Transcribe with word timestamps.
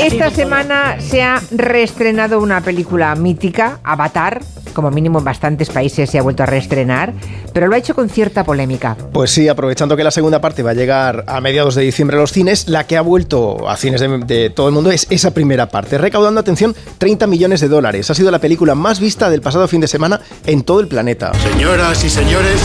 Esta 0.00 0.30
semana 0.30 1.00
se 1.00 1.22
ha 1.22 1.42
reestrenado 1.50 2.40
una 2.40 2.60
película 2.60 3.14
mítica, 3.14 3.80
Avatar, 3.82 4.40
como 4.72 4.92
mínimo 4.92 5.18
en 5.18 5.24
bastantes 5.24 5.70
países 5.70 6.08
se 6.08 6.18
ha 6.18 6.22
vuelto 6.22 6.44
a 6.44 6.46
reestrenar, 6.46 7.12
pero 7.52 7.66
lo 7.66 7.74
ha 7.74 7.78
hecho 7.78 7.96
con 7.96 8.08
cierta 8.08 8.44
polémica. 8.44 8.96
Pues 9.12 9.32
sí, 9.32 9.48
aprovechando 9.48 9.96
que 9.96 10.04
la 10.04 10.12
segunda 10.12 10.40
parte 10.40 10.62
va 10.62 10.70
a 10.70 10.74
llegar 10.74 11.24
a 11.26 11.40
mediados 11.40 11.74
de 11.74 11.82
diciembre 11.82 12.16
a 12.16 12.20
los 12.20 12.30
cines, 12.30 12.68
la 12.68 12.86
que 12.86 12.96
ha 12.96 13.00
vuelto 13.00 13.68
a 13.68 13.76
cines 13.76 14.00
de, 14.00 14.18
de 14.18 14.50
todo 14.50 14.68
el 14.68 14.74
mundo 14.74 14.92
es 14.92 15.08
esa 15.10 15.32
primera 15.32 15.68
parte, 15.68 15.98
recaudando, 15.98 16.40
atención, 16.40 16.76
30 16.98 17.26
millones 17.26 17.60
de 17.60 17.66
dólares. 17.66 18.08
Ha 18.08 18.14
sido 18.14 18.30
la 18.30 18.38
película 18.38 18.76
más 18.76 19.00
vista 19.00 19.28
del 19.30 19.42
pasado 19.42 19.66
fin 19.66 19.80
de 19.80 19.88
semana 19.88 20.20
en 20.46 20.62
todo 20.62 20.78
el 20.78 20.86
planeta. 20.86 21.32
Señoras 21.34 22.04
y 22.04 22.10
señores, 22.10 22.60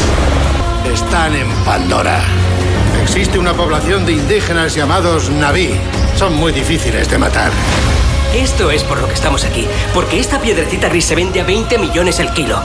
están 0.93 1.36
en 1.36 1.47
Pandora. 1.65 2.21
Existe 3.04 3.38
una 3.38 3.54
población 3.54 4.05
de 4.05 4.13
indígenas 4.13 4.73
llamados 4.73 5.29
Naví. 5.29 5.71
Son 6.15 6.33
muy 6.36 6.54
difíciles 6.54 7.09
de 7.09 7.18
matar. 7.18 7.51
Esto 8.33 8.71
es 8.71 8.83
por 8.83 9.00
lo 9.00 9.07
que 9.07 9.14
estamos 9.14 9.43
aquí, 9.43 9.68
porque 9.93 10.19
esta 10.19 10.39
piedrecita 10.39 10.87
gris 10.87 11.05
se 11.05 11.14
vende 11.14 11.42
a 11.42 11.43
20 11.43 11.78
millones 11.78 12.19
el 12.19 12.31
kilo. 12.31 12.59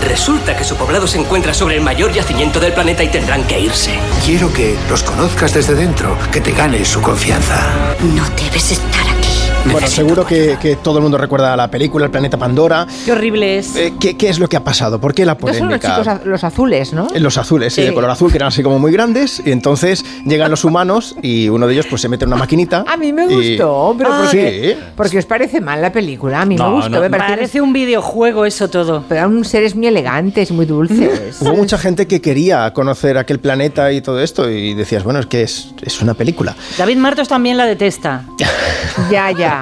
Resulta 0.00 0.56
que 0.56 0.64
su 0.64 0.76
poblado 0.76 1.06
se 1.06 1.18
encuentra 1.18 1.52
sobre 1.54 1.76
el 1.76 1.82
mayor 1.82 2.12
yacimiento 2.12 2.58
del 2.58 2.72
planeta 2.72 3.04
y 3.04 3.08
tendrán 3.08 3.44
que 3.44 3.60
irse. 3.60 3.96
Quiero 4.24 4.52
que 4.52 4.74
los 4.88 5.02
conozcas 5.02 5.52
desde 5.52 5.74
dentro, 5.74 6.18
que 6.32 6.40
te 6.40 6.52
ganes 6.52 6.88
su 6.88 7.00
confianza. 7.00 7.94
No 8.14 8.24
debes 8.42 8.72
estar 8.72 9.06
aquí. 9.06 9.23
Bueno, 9.72 9.88
seguro 9.88 10.26
que, 10.26 10.78
todo 10.82 10.98
el 10.98 11.02
mundo 11.02 11.18
recuerda 11.18 11.56
la 11.56 11.68
película 11.70 12.04
El 12.04 12.10
planeta 12.10 12.36
Pandora. 12.36 12.86
Qué 13.04 13.12
horrible 13.12 13.58
es. 13.58 13.74
Eh, 13.74 13.94
¿qué, 13.98 14.16
qué 14.16 14.28
es 14.28 14.38
lo 14.38 14.48
que 14.48 14.56
ha 14.56 14.62
pasado? 14.62 15.00
¿Por 15.00 15.14
qué 15.14 15.24
la 15.24 15.32
Estos 15.32 15.56
son 15.56 15.68
los 15.70 15.78
polémica? 15.80 16.02
chicos 16.14 16.26
los 16.26 16.44
azules, 16.44 16.92
¿no? 16.92 17.08
Eh, 17.14 17.18
Los 17.18 17.38
azules, 17.38 17.72
sí, 17.74 17.80
Sí. 17.80 17.88
de 17.88 17.94
color 17.94 18.10
azul, 18.10 18.30
que 18.30 18.36
eran 18.36 18.48
así 18.48 18.62
como 18.62 18.78
muy 18.78 18.92
grandes, 18.92 19.42
y 19.44 19.50
entonces 19.50 20.04
llegan 20.26 20.50
los 20.50 20.64
humanos 20.64 21.16
y 21.22 21.48
uno 21.48 21.66
de 21.66 21.72
ellos 21.72 21.86
pues 21.88 22.02
se 22.02 22.08
mete 22.08 22.24
en 22.24 22.28
una 22.28 22.36
maquinita. 22.36 22.84
A 22.86 22.96
mí 22.96 23.12
me 23.12 23.24
y- 23.24 23.56
gustó, 23.56 23.94
pero 23.98 24.12
Ah, 24.12 24.20
porque, 24.22 24.76
sí. 24.78 24.82
porque 24.96 25.18
os 25.18 25.26
parece 25.26 25.60
mal 25.60 25.80
la 25.82 25.90
película. 25.92 26.42
A 26.42 26.44
mí 26.44 26.56
No, 26.56 26.68
me 26.68 26.74
gustó, 26.76 26.90
no. 26.90 27.00
me 27.00 27.10
parece, 27.10 27.28
Parece 27.34 27.60
un 27.60 27.72
videojuego 27.72 28.44
eso 28.44 28.68
todo. 28.68 29.02
pero 29.08 29.20
eran 29.22 29.44
seres 29.44 29.74
muy 29.74 29.86
elegantes, 29.88 30.52
muy 30.52 30.66
dulces. 30.66 31.36
Hubo 31.40 31.54
mucha 31.54 31.78
gente 31.78 32.06
que 32.06 32.20
quería 32.20 32.72
conocer 32.74 33.16
aquel 33.18 33.40
planeta 33.40 33.90
y 33.92 34.02
todo 34.02 34.20
esto, 34.20 34.48
y 34.50 34.74
decías, 34.74 35.02
bueno, 35.04 35.18
es 35.20 35.26
que 35.26 35.42
es, 35.42 35.74
es 35.82 36.00
una 36.02 36.14
película. 36.14 36.54
David 36.78 36.98
Martos 36.98 37.28
también 37.28 37.56
la 37.56 37.64
detesta. 37.66 38.24
ya, 39.10 39.30
ya. 39.32 39.53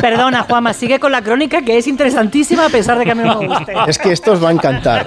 Perdona, 0.00 0.42
Juanma, 0.42 0.72
sigue 0.72 0.98
con 1.00 1.12
la 1.12 1.22
crónica 1.22 1.62
que 1.62 1.78
es 1.78 1.86
interesantísima 1.86 2.66
a 2.66 2.68
pesar 2.68 2.98
de 2.98 3.04
que 3.04 3.10
a 3.12 3.14
mí 3.14 3.22
no 3.24 3.40
me 3.40 3.46
guste. 3.48 3.72
Es 3.86 3.98
que 3.98 4.12
esto 4.12 4.32
os 4.32 4.42
va 4.42 4.48
a 4.50 4.52
encantar. 4.52 5.06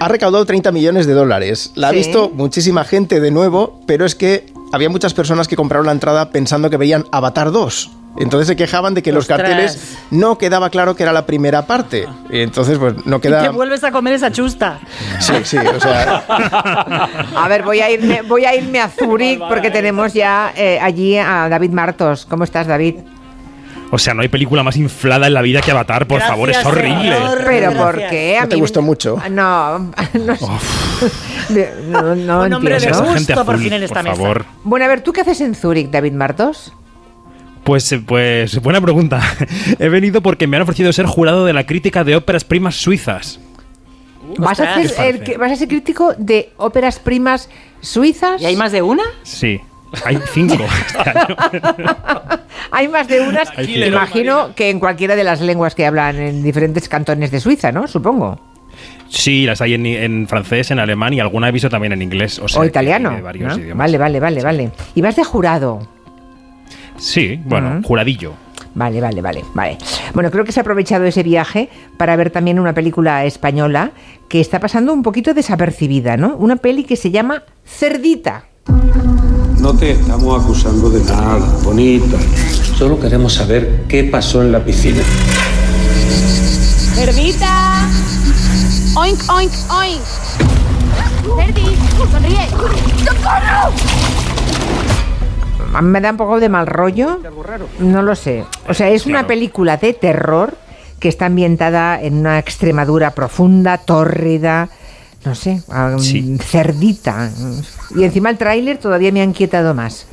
Ha 0.00 0.08
recaudado 0.08 0.44
30 0.44 0.72
millones 0.72 1.06
de 1.06 1.14
dólares. 1.14 1.72
La 1.74 1.88
ha 1.88 1.90
Sí. 1.90 1.96
visto 1.96 2.30
muchísima 2.34 2.84
gente 2.84 3.20
de 3.20 3.30
nuevo, 3.30 3.80
pero 3.86 4.04
es 4.04 4.14
que 4.14 4.52
había 4.72 4.88
muchas 4.88 5.14
personas 5.14 5.48
que 5.48 5.56
compraron 5.56 5.86
la 5.86 5.92
entrada 5.92 6.30
pensando 6.30 6.70
que 6.70 6.76
veían 6.76 7.04
Avatar 7.12 7.50
2. 7.52 7.90
Entonces 8.18 8.46
se 8.46 8.56
quejaban 8.56 8.92
de 8.92 9.02
que 9.02 9.10
los 9.10 9.22
Ostras. 9.22 9.38
carteles 9.40 9.96
no 10.10 10.36
quedaba 10.36 10.68
claro 10.68 10.94
que 10.94 11.02
era 11.02 11.14
la 11.14 11.24
primera 11.24 11.66
parte. 11.66 12.06
Y 12.30 12.40
entonces, 12.40 12.76
pues 12.78 12.94
no 13.06 13.16
Y 13.16 13.20
te 13.20 13.28
queda. 13.28 13.50
vuelves 13.52 13.82
a 13.84 13.90
comer 13.90 14.12
esa 14.12 14.30
chusta. 14.30 14.80
Sí, 15.18 15.32
sí, 15.44 15.56
o 15.56 15.80
sea. 15.80 16.22
A 17.36 17.48
ver, 17.48 17.62
voy 17.62 17.80
a 17.80 17.90
irme, 17.90 18.20
voy 18.20 18.44
a 18.44 18.54
irme 18.54 18.80
a 18.80 18.88
Zúrich 18.90 19.38
porque 19.48 19.70
tenemos 19.70 20.12
ya 20.12 20.52
eh, 20.54 20.78
allí 20.80 21.16
a 21.16 21.48
David 21.48 21.70
Martos. 21.70 22.26
¿Cómo 22.28 22.44
estás, 22.44 22.66
David? 22.66 22.96
O 23.94 23.98
sea, 23.98 24.14
no 24.14 24.22
hay 24.22 24.28
película 24.28 24.62
más 24.62 24.78
inflada 24.78 25.26
en 25.26 25.34
la 25.34 25.42
vida 25.42 25.60
que 25.60 25.70
Avatar, 25.70 26.06
por 26.06 26.16
Gracias, 26.16 26.30
favor, 26.30 26.48
es 26.48 26.64
horrible. 26.64 27.14
señor. 27.14 27.42
Pero. 27.44 27.72
¿por 27.74 27.98
qué? 28.08 28.38
A 28.38 28.44
¿No 28.44 28.48
te 28.48 28.56
gustó 28.56 28.80
mucho? 28.80 29.18
No, 29.30 29.78
no, 30.14 30.36
sé. 30.36 31.70
no, 31.88 32.14
no 32.14 32.42
Un 32.44 32.52
hombre 32.54 32.80
de 32.80 32.86
entiendo. 32.86 33.12
Justo 33.12 33.44
por 33.44 33.58
fin 33.58 33.74
en 33.74 33.82
esta 33.82 33.96
por 33.96 34.04
mesa. 34.04 34.16
favor. 34.16 34.46
Bueno, 34.64 34.86
a 34.86 34.88
ver, 34.88 35.02
¿tú 35.02 35.12
qué 35.12 35.20
haces 35.20 35.42
en 35.42 35.54
Zúrich, 35.54 35.90
David 35.90 36.12
Martos? 36.14 36.72
Pues, 37.64 37.92
eh, 37.92 38.02
pues, 38.04 38.58
buena 38.62 38.80
pregunta. 38.80 39.20
He 39.78 39.90
venido 39.90 40.22
porque 40.22 40.46
me 40.46 40.56
han 40.56 40.62
ofrecido 40.62 40.90
ser 40.94 41.04
jurado 41.04 41.44
de 41.44 41.52
la 41.52 41.66
crítica 41.66 42.02
de 42.02 42.16
óperas 42.16 42.44
primas 42.44 42.76
suizas. 42.76 43.40
¿Vas 44.38 44.58
a, 44.58 44.74
hacer, 44.74 45.36
¿Vas 45.38 45.52
a 45.52 45.56
ser 45.56 45.68
crítico 45.68 46.14
de 46.16 46.50
óperas 46.56 46.98
primas 46.98 47.50
suizas? 47.82 48.40
¿Y 48.40 48.46
hay 48.46 48.56
más 48.56 48.72
de 48.72 48.80
una? 48.80 49.02
Sí, 49.22 49.60
hay 50.04 50.18
cinco 50.32 50.64
este 50.86 51.10
año. 51.10 51.36
Hay 52.70 52.88
más 52.88 53.08
de 53.08 53.20
unas. 53.20 53.56
Me 53.56 53.86
imagino 53.86 54.54
que 54.54 54.70
en 54.70 54.80
cualquiera 54.80 55.16
de 55.16 55.24
las 55.24 55.40
lenguas 55.40 55.74
que 55.74 55.86
hablan 55.86 56.16
en 56.16 56.42
diferentes 56.42 56.88
cantones 56.88 57.30
de 57.30 57.40
Suiza, 57.40 57.72
¿no? 57.72 57.86
Supongo. 57.86 58.40
Sí, 59.08 59.44
las 59.44 59.60
hay 59.60 59.74
en, 59.74 59.84
en 59.84 60.26
francés, 60.26 60.70
en 60.70 60.78
alemán 60.78 61.12
y 61.12 61.20
alguna 61.20 61.48
he 61.48 61.52
visto 61.52 61.68
también 61.68 61.92
en 61.92 62.00
inglés. 62.00 62.38
O, 62.38 62.48
sea, 62.48 62.60
o 62.60 62.62
que 62.62 62.68
italiano. 62.68 63.10
de 63.10 63.20
varios 63.20 63.56
¿no? 63.56 63.62
idiomas. 63.62 63.78
Vale, 63.78 63.98
vale, 63.98 64.20
vale, 64.20 64.42
vale. 64.42 64.70
Y 64.94 65.02
vas 65.02 65.16
de 65.16 65.24
jurado. 65.24 65.86
Sí, 66.96 67.38
bueno, 67.44 67.80
juradillo. 67.84 68.32
Vale, 68.74 69.00
vale, 69.00 69.20
vale, 69.20 69.44
vale. 69.52 69.76
Bueno, 70.14 70.30
creo 70.30 70.44
que 70.44 70.52
se 70.52 70.60
ha 70.60 70.62
aprovechado 70.62 71.04
ese 71.04 71.22
viaje 71.22 71.68
para 71.98 72.16
ver 72.16 72.30
también 72.30 72.58
una 72.58 72.72
película 72.72 73.24
española 73.24 73.90
que 74.28 74.40
está 74.40 74.60
pasando 74.60 74.94
un 74.94 75.02
poquito 75.02 75.34
desapercibida, 75.34 76.16
¿no? 76.16 76.36
Una 76.36 76.56
peli 76.56 76.84
que 76.84 76.96
se 76.96 77.10
llama 77.10 77.42
Cerdita. 77.64 78.46
No 79.62 79.72
te 79.72 79.92
estamos 79.92 80.42
acusando 80.42 80.90
de 80.90 81.00
nada, 81.04 81.38
bonita. 81.62 82.18
Solo 82.76 82.98
queremos 82.98 83.34
saber 83.34 83.84
qué 83.88 84.02
pasó 84.02 84.42
en 84.42 84.50
la 84.50 84.64
piscina. 84.64 85.00
¡Cerdita! 86.96 87.88
¡Oink, 88.96 89.20
oink, 89.30 89.52
oink! 89.70 90.00
¡Cerdi! 91.36 91.76
¡Sonríe! 92.10 92.48
¡Socorro! 93.04 93.70
Me 95.80 96.00
da 96.00 96.10
un 96.10 96.16
poco 96.16 96.40
de 96.40 96.48
mal 96.48 96.66
rollo. 96.66 97.20
No 97.78 98.02
lo 98.02 98.16
sé. 98.16 98.44
O 98.68 98.74
sea, 98.74 98.88
es 98.88 99.06
una 99.06 99.28
película 99.28 99.76
de 99.76 99.92
terror 99.92 100.56
que 100.98 101.08
está 101.08 101.26
ambientada 101.26 102.02
en 102.02 102.14
una 102.14 102.40
Extremadura 102.40 103.12
profunda, 103.12 103.78
tórrida, 103.78 104.70
no 105.24 105.34
sé, 105.34 105.62
Sí. 105.98 106.36
cerdita. 106.40 107.30
Y 107.96 108.04
encima 108.04 108.30
el 108.30 108.38
tráiler 108.38 108.78
todavía 108.78 109.12
me 109.12 109.20
ha 109.20 109.24
inquietado 109.24 109.74
más. 109.74 110.06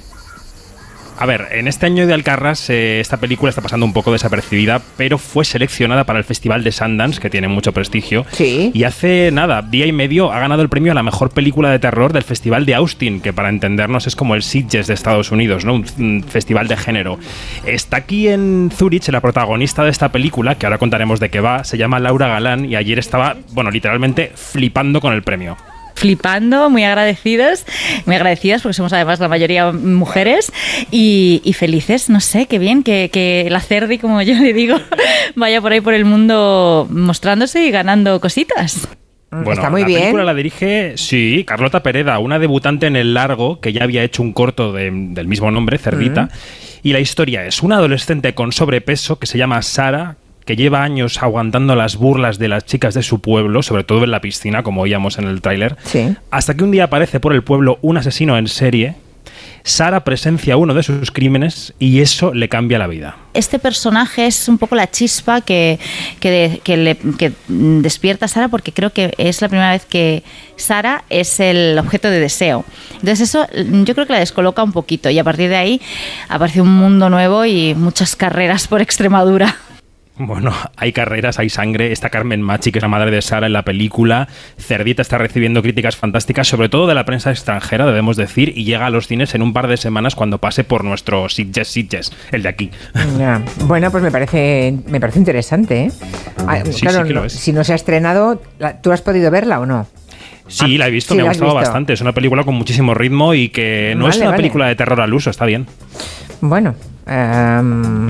A 1.22 1.26
ver, 1.26 1.50
en 1.52 1.68
este 1.68 1.86
año 1.86 2.08
de 2.08 2.14
Alcarras 2.14 2.70
eh, 2.70 3.02
esta 3.02 3.18
película 3.18 3.50
está 3.50 3.62
pasando 3.62 3.86
un 3.86 3.92
poco 3.92 4.14
desapercibida, 4.14 4.82
pero 4.96 5.18
fue 5.18 5.44
seleccionada 5.44 6.06
para 6.06 6.18
el 6.18 6.24
Festival 6.24 6.64
de 6.64 6.72
Sundance, 6.72 7.20
que 7.20 7.30
tiene 7.30 7.50
mucho 7.50 7.74
prestigio. 7.74 8.26
Sí. 8.32 8.72
Y 8.74 8.86
hace 8.86 9.30
nada, 9.34 9.62
día 9.62 9.86
y 9.86 9.92
medio, 9.92 10.32
ha 10.32 10.40
ganado 10.40 10.62
el 10.62 10.70
premio 10.70 10.94
a 10.94 10.96
la 10.96 11.04
mejor 11.04 11.32
película 11.32 11.72
de 11.72 11.80
terror 11.80 12.14
del 12.14 12.24
Festival 12.24 12.66
de 12.66 12.76
Austin, 12.76 13.20
que 13.20 13.34
para 13.34 13.50
entendernos 13.50 14.08
es 14.08 14.16
como 14.16 14.34
el 14.34 14.44
Sitges 14.44 14.88
de 14.88 14.94
Estados 14.94 15.30
Unidos, 15.34 15.66
¿no? 15.66 15.74
Un, 15.74 15.86
un 16.00 16.24
festival 16.24 16.70
de 16.70 16.78
género. 16.78 17.20
Está 17.66 17.98
aquí 17.98 18.30
en 18.30 18.72
Zurich 18.74 19.10
la 19.10 19.20
protagonista 19.20 19.84
de 19.84 19.90
esta 19.90 20.14
película, 20.14 20.56
que 20.56 20.68
ahora 20.68 20.78
contaremos 20.78 21.20
de 21.20 21.30
qué 21.30 21.42
va, 21.42 21.66
se 21.66 21.78
llama 21.78 22.00
Laura 22.00 22.30
Galán, 22.30 22.64
y 22.64 22.78
ayer 22.78 22.98
estaba, 22.98 23.36
bueno, 23.52 23.72
literalmente 23.72 24.32
flipando 24.36 25.02
con 25.02 25.12
el 25.12 25.22
premio. 25.24 25.58
Flipando, 26.00 26.70
muy 26.70 26.84
agradecidos, 26.86 27.66
muy 28.06 28.16
agradecidas 28.16 28.62
porque 28.62 28.74
somos 28.74 28.94
además 28.94 29.20
la 29.20 29.28
mayoría 29.28 29.72
mujeres 29.72 30.52
y, 30.92 31.42
y 31.44 31.54
felices, 31.54 32.10
no 32.10 32.22
sé, 32.22 32.46
qué 32.48 32.58
bien 32.58 32.84
que, 32.84 33.10
que 33.12 33.48
la 33.52 33.60
Cerdi, 33.60 33.98
como 33.98 34.22
yo 34.22 34.36
le 34.36 34.54
digo, 34.54 34.78
vaya 35.36 35.62
por 35.62 35.74
ahí 35.74 35.82
por 35.82 35.94
el 35.94 36.06
mundo 36.06 36.88
mostrándose 36.90 37.66
y 37.66 37.72
ganando 37.72 38.20
cositas. 38.22 38.88
Bueno, 39.32 39.52
Está 39.52 39.70
muy 39.70 39.82
la 39.82 39.88
bien. 39.88 40.00
película 40.00 40.24
la 40.24 40.34
dirige, 40.34 40.94
sí, 40.96 41.44
Carlota 41.46 41.84
Pereda, 41.84 42.18
una 42.18 42.40
debutante 42.40 42.88
en 42.88 42.96
el 42.96 43.14
largo 43.14 43.60
que 43.60 43.74
ya 43.74 43.84
había 43.84 44.04
hecho 44.04 44.24
un 44.24 44.34
corto 44.34 44.72
de- 44.74 44.90
del 44.92 45.28
mismo 45.28 45.52
nombre, 45.52 45.78
Cerdita. 45.78 46.30
Y 46.82 46.94
la 46.94 47.00
historia 47.00 47.46
es 47.46 47.62
una 47.62 47.76
adolescente 47.76 48.34
con 48.34 48.52
sobrepeso 48.54 49.20
que 49.20 49.28
se 49.28 49.38
llama 49.38 49.62
Sara, 49.62 50.16
que 50.50 50.56
lleva 50.56 50.82
años 50.82 51.22
aguantando 51.22 51.76
las 51.76 51.96
burlas 51.96 52.40
de 52.40 52.48
las 52.48 52.66
chicas 52.66 52.96
de 52.96 53.04
su 53.04 53.20
pueblo, 53.22 53.62
sobre 53.62 53.84
todo 53.84 54.04
en 54.04 54.10
la 54.10 54.20
piscina, 54.20 54.64
como 54.64 54.82
oíamos 54.82 55.20
en 55.20 55.26
el 55.26 55.42
tráiler. 55.44 55.76
Sí. 55.84 56.16
Hasta 56.32 56.56
que 56.56 56.64
un 56.64 56.72
día 56.72 56.86
aparece 56.86 57.20
por 57.20 57.34
el 57.34 57.44
pueblo 57.44 57.78
un 57.84 57.98
asesino 57.98 58.36
en 58.36 58.48
serie. 58.48 58.96
Sara 59.62 60.04
presencia 60.04 60.58
uno 60.58 60.74
de 60.74 60.82
sus 60.82 61.12
crímenes 61.12 61.76
y 61.78 62.00
eso 62.00 62.34
le 62.34 62.50
cambia 62.50 62.80
la 62.80 62.88
vida. 62.88 63.16
Este 63.36 63.60
personaje 63.60 64.26
es 64.26 64.48
un 64.48 64.58
poco 64.58 64.74
la 64.76 64.90
chispa 64.90 65.42
que, 65.42 65.78
que, 66.20 66.32
de- 66.32 66.60
que 66.64 66.78
le- 66.78 66.98
que, 66.98 67.32
despierta 67.48 68.26
a 68.26 68.28
Sara 68.28 68.48
porque 68.48 68.72
creo 68.72 68.92
que 68.92 69.14
es 69.20 69.44
la 69.44 69.50
primera 69.50 69.70
vez 69.74 69.86
que 69.86 70.24
Sara 70.56 71.04
es 71.12 71.40
el 71.40 71.78
objeto 71.78 72.10
de 72.10 72.20
deseo. 72.20 72.66
Entonces 72.94 73.22
eso 73.22 73.46
mm, 73.68 73.84
yo 73.84 73.94
creo 73.94 74.08
que 74.08 74.14
la 74.14 74.20
descoloca 74.20 74.64
un 74.64 74.72
poquito 74.72 75.12
y 75.12 75.20
a 75.20 75.24
partir 75.24 75.50
de 75.50 75.58
ahí 75.58 75.82
aparece 76.28 76.60
un 76.62 76.74
mundo 76.74 77.12
nuevo 77.12 77.46
y 77.46 77.76
muchas 77.76 78.16
carreras 78.16 78.68
por 78.68 78.82
Extremadura. 78.82 79.56
Bueno, 80.22 80.52
hay 80.76 80.92
carreras, 80.92 81.40
hay 81.40 81.50
sangre. 81.50 81.94
Está 81.94 82.10
Carmen 82.10 82.42
Machi, 82.42 82.74
que 82.74 82.80
es 82.80 82.84
la 82.84 82.90
madre 82.90 83.10
de 83.10 83.22
Sara 83.22 83.48
en 83.48 83.54
la 83.54 83.64
película. 83.64 84.28
Cerdita 84.58 85.02
está 85.02 85.18
recibiendo 85.18 85.62
críticas 85.62 85.96
fantásticas, 85.96 86.46
sobre 86.46 86.68
todo 86.68 86.88
de 86.88 86.94
la 86.94 87.06
prensa 87.06 87.32
extranjera, 87.32 87.86
debemos 87.86 88.18
decir, 88.18 88.52
y 88.54 88.66
llega 88.66 88.86
a 88.86 88.90
los 88.90 89.08
cines 89.08 89.34
en 89.34 89.42
un 89.42 89.54
par 89.54 89.68
de 89.70 89.78
semanas 89.78 90.16
cuando 90.16 90.38
pase 90.38 90.66
por 90.66 90.84
nuestro 90.84 91.30
Sitges 91.30 91.70
Sitges, 91.70 92.12
el 92.34 92.44
de 92.44 92.50
aquí. 92.50 92.70
Bueno, 93.66 93.92
pues 93.92 94.04
me 94.04 94.12
parece, 94.12 94.74
me 94.88 95.00
parece 95.00 95.20
interesante, 95.20 95.84
¿eh? 95.86 95.92
Ah, 96.46 96.60
Sí, 96.66 96.82
claro, 96.82 97.00
sí 97.00 97.08
que 97.08 97.14
lo 97.14 97.20
no- 97.22 97.26
es. 97.26 97.34
si 97.34 97.54
no 97.54 97.64
se 97.64 97.72
ha 97.72 97.76
estrenado, 97.76 98.42
¿tú 98.84 98.92
has 98.92 99.02
podido 99.02 99.32
verla 99.32 99.62
o 99.62 99.66
no? 99.66 99.88
Sí, 100.48 100.78
la 100.78 100.88
he 100.88 100.92
visto, 100.92 101.14
sí, 101.14 101.18
me 101.22 101.28
ha 101.28 101.30
gustado 101.30 101.54
bastante. 101.54 101.94
Es 101.94 102.02
una 102.02 102.12
película 102.12 102.44
con 102.44 102.56
muchísimo 102.56 102.94
ritmo 102.94 103.34
y 103.36 103.50
que 103.50 103.94
no 103.96 104.10
es 104.10 104.18
una 104.18 104.26
vale. 104.32 104.38
película 104.38 104.68
de 104.68 104.76
terror 104.76 105.00
al 105.00 105.14
uso, 105.14 105.30
está 105.30 105.46
bien. 105.46 105.66
Bueno, 106.42 106.76
Em, 107.12 108.08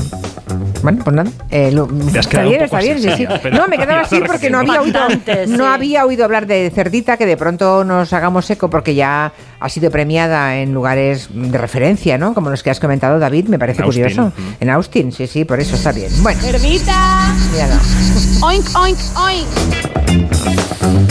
bueno, 0.83 0.99
pues 1.03 1.15
nada. 1.15 1.31
eh, 1.49 1.71
lo- 1.71 1.87
está 2.13 2.41
bien, 2.43 2.61
está 2.63 2.79
bien. 2.79 2.99
sí, 3.01 3.09
sí. 3.15 3.25
No, 3.51 3.67
me 3.67 3.77
quedaba 3.77 4.01
así 4.01 4.19
porque 4.25 4.49
no 4.49 4.59
había 4.59 4.81
oído, 4.81 4.99
no 5.47 5.67
había 5.67 6.05
oído 6.05 6.25
hablar 6.25 6.45
de 6.47 6.69
Cerdita, 6.73 7.15
que 7.15 7.25
de 7.25 7.37
pronto 7.37 7.83
nos 7.85 8.11
hagamos 8.13 8.49
eco 8.49 8.69
porque 8.69 8.95
ya 8.95 9.31
ha 9.59 9.69
sido 9.69 9.89
premiada 9.91 10.57
en 10.57 10.73
lugares 10.73 11.29
de 11.31 11.57
referencia, 11.57 12.17
¿no? 12.17 12.33
Como 12.33 12.49
los 12.49 12.61
que 12.63 12.71
has 12.71 12.79
comentado, 12.79 13.19
David, 13.19 13.47
me 13.47 13.57
parece 13.59 13.81
En 13.81 13.85
curioso. 13.85 14.33
En 14.59 14.69
Austin, 14.69 15.11
sí, 15.13 15.27
sí, 15.27 15.45
por 15.45 15.59
eso 15.61 15.75
está 15.75 15.91
bien. 15.93 16.11
Bueno, 16.21 16.41
Cerdita. 16.41 17.33
Oink, 18.41 18.65
oink, 18.75 18.97
oink. 19.17 21.08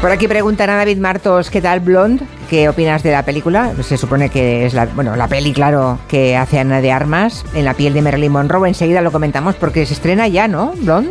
Por 0.00 0.12
aquí 0.12 0.28
preguntan 0.28 0.70
a 0.70 0.76
David 0.76 0.98
Martos, 0.98 1.50
¿qué 1.50 1.60
tal 1.60 1.80
Blonde? 1.80 2.24
¿Qué 2.48 2.68
opinas 2.68 3.02
de 3.02 3.10
la 3.10 3.24
película? 3.24 3.72
Se 3.82 3.96
supone 3.96 4.30
que 4.30 4.64
es 4.64 4.72
la, 4.72 4.86
bueno, 4.86 5.16
la 5.16 5.26
peli, 5.26 5.52
claro, 5.52 5.98
que 6.06 6.36
hace 6.36 6.60
Ana 6.60 6.80
de 6.80 6.92
Armas 6.92 7.44
en 7.52 7.64
la 7.64 7.74
piel 7.74 7.94
de 7.94 8.02
Marilyn 8.02 8.30
Monroe. 8.30 8.68
Enseguida 8.68 9.02
lo 9.02 9.10
comentamos 9.10 9.56
porque 9.56 9.84
se 9.86 9.94
estrena 9.94 10.28
ya, 10.28 10.46
¿no? 10.46 10.72
Blonde, 10.76 11.10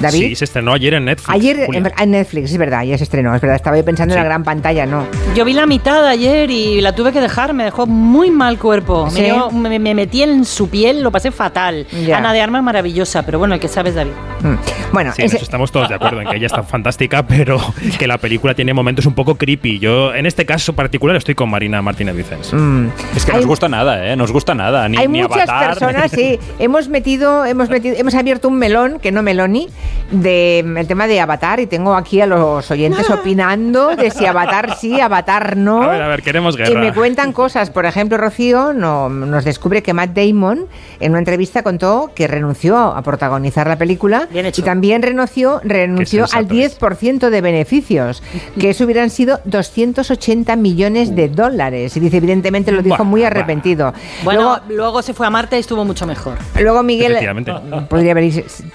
David. 0.00 0.18
Sí, 0.18 0.34
se 0.36 0.44
estrenó 0.44 0.72
ayer 0.72 0.94
en 0.94 1.04
Netflix. 1.06 1.28
Ayer 1.34 1.66
Julia. 1.66 1.80
en, 1.80 1.92
en 2.02 2.10
Netflix, 2.12 2.52
es 2.52 2.58
verdad, 2.58 2.82
ya 2.84 2.96
se 2.98 3.04
estrenó, 3.04 3.34
es 3.34 3.40
verdad. 3.40 3.56
Estaba 3.56 3.76
yo 3.76 3.84
pensando 3.84 4.14
en 4.14 4.20
la 4.20 4.24
gran 4.24 4.44
pantalla, 4.44 4.86
no. 4.86 5.06
Yo 5.34 5.44
vi 5.44 5.52
la 5.52 5.66
mitad 5.66 6.06
ayer 6.06 6.50
y 6.50 6.80
la 6.80 6.94
tuve 6.94 7.12
que 7.12 7.20
dejar, 7.20 7.52
me 7.54 7.64
dejó 7.64 7.86
muy 7.86 8.30
mal 8.30 8.58
cuerpo. 8.58 9.08
¿Sí? 9.10 9.20
Me, 9.22 9.26
dio- 9.26 9.50
me- 9.50 9.78
me 9.78 9.94
metí 9.94 10.22
en 10.22 10.44
su 10.44 10.68
piel, 10.68 11.02
lo 11.02 11.10
pasé 11.10 11.30
fatal. 11.30 11.86
Ya. 12.06 12.18
Ana 12.18 12.32
de 12.32 12.40
Armas 12.40 12.62
maravillosa, 12.62 13.24
pero 13.24 13.38
bueno, 13.38 13.54
el 13.54 13.60
que 13.60 13.68
sabes, 13.68 13.94
David. 13.94 14.12
Mm. 14.42 14.54
Bueno, 14.92 15.12
Sí, 15.14 15.22
en 15.22 15.26
ese- 15.26 15.36
eso 15.36 15.44
estamos 15.44 15.72
todos 15.72 15.88
de 15.88 15.94
acuerdo, 15.96 16.20
en 16.20 16.28
que 16.28 16.36
ella 16.36 16.46
está 16.46 16.62
fantástica, 16.62 17.22
pero 17.26 17.60
que 17.98 18.06
la 18.06 18.18
película 18.18 18.54
tiene 18.54 18.72
momentos 18.74 19.04
un 19.06 19.14
poco 19.14 19.34
creepy. 19.36 19.78
Yo, 19.78 20.14
en 20.14 20.26
este 20.26 20.46
caso 20.46 20.74
particular, 20.74 21.16
estoy 21.16 21.34
con 21.34 21.50
Marina 21.50 21.82
Martínez 21.82 22.14
Vicens. 22.16 22.52
mm. 22.52 22.86
Es 23.16 23.24
que 23.24 23.32
no 23.32 23.36
Hay- 23.38 23.42
nos 23.42 23.48
gusta 23.48 23.68
nada, 23.68 24.06
¿eh? 24.06 24.10
No 24.16 24.22
nos 24.22 24.32
gusta 24.32 24.54
nada. 24.54 24.88
Ni, 24.88 24.96
Hay 24.98 25.08
ni 25.08 25.22
muchas 25.22 25.48
Avatar, 25.48 25.68
personas, 25.78 26.12
ni- 26.12 26.18
sí. 26.18 26.38
Hemos 26.58 26.88
metido, 26.88 27.44
hemos 27.46 27.68
metido, 27.68 27.96
hemos 27.96 28.14
abierto 28.14 28.48
un 28.48 28.58
melón, 28.58 28.98
que 29.00 29.10
no 29.12 29.22
meloni, 29.22 29.68
de 30.10 30.60
el 30.60 30.86
tema 30.86 31.06
de 31.06 31.20
Avatar 31.20 31.60
y 31.60 31.66
tengo 31.66 31.94
aquí 31.94 32.20
a 32.20 32.26
los 32.26 32.70
oyentes 32.70 33.10
opinando 33.10 33.94
de 33.94 34.10
si 34.10 34.24
Avatar 34.24 34.76
sí, 34.78 35.00
Avatar 35.00 35.56
no. 35.56 35.82
A 35.82 35.88
ver, 35.88 36.02
a 36.02 36.08
ver, 36.08 36.22
queremos 36.22 36.54
Y 36.54 36.58
guerra. 36.58 36.80
me 36.80 36.94
cuentan 36.94 37.32
cosas. 37.32 37.70
Por 37.70 37.84
ejemplo, 37.84 38.16
Rocío 38.16 38.72
no- 38.72 39.08
nos 39.10 39.44
descubre 39.44 39.82
que 39.82 39.92
Matt 39.92 40.10
Damon 40.16 40.66
en 41.00 41.10
una 41.10 41.18
entrevista 41.18 41.62
contó 41.62 42.10
que 42.14 42.26
renunció 42.26 42.78
a 42.78 43.02
protagonizar 43.02 43.66
la 43.66 43.76
película 43.76 44.28
Bien 44.30 44.46
hecho. 44.46 44.62
y 44.62 44.64
también 44.64 45.02
renunció, 45.02 45.60
renunció 45.62 46.24
al 46.24 46.48
sensato 46.48 46.54
es. 46.54 46.78
10% 46.80 47.28
de 47.30 47.40
beneficios, 47.42 48.22
que 48.58 48.70
eso 48.70 48.84
hubieran 48.84 49.10
sido 49.10 49.40
280 49.44 50.56
millones 50.56 51.14
de 51.14 51.28
dólares. 51.28 51.96
Y 51.96 52.00
dice, 52.00 52.16
evidentemente 52.16 52.72
lo 52.72 52.82
dijo 52.82 52.96
Buah, 52.96 53.04
muy 53.04 53.24
arrepentido. 53.24 53.92
Bueno, 54.24 54.38
Luego, 54.40 54.60
luego, 54.70 55.02
se 55.02 55.12
fue 55.12 55.26
a 55.26 55.30
Marte 55.30 55.56
y 55.56 55.60
estuvo 55.60 55.84
mucho 55.84 56.06
mejor. 56.06 56.38
Luego 56.58 56.82
Miguel 56.82 57.12
Efectivamente. 57.12 57.52
podría 57.90 58.12
haber 58.12 58.28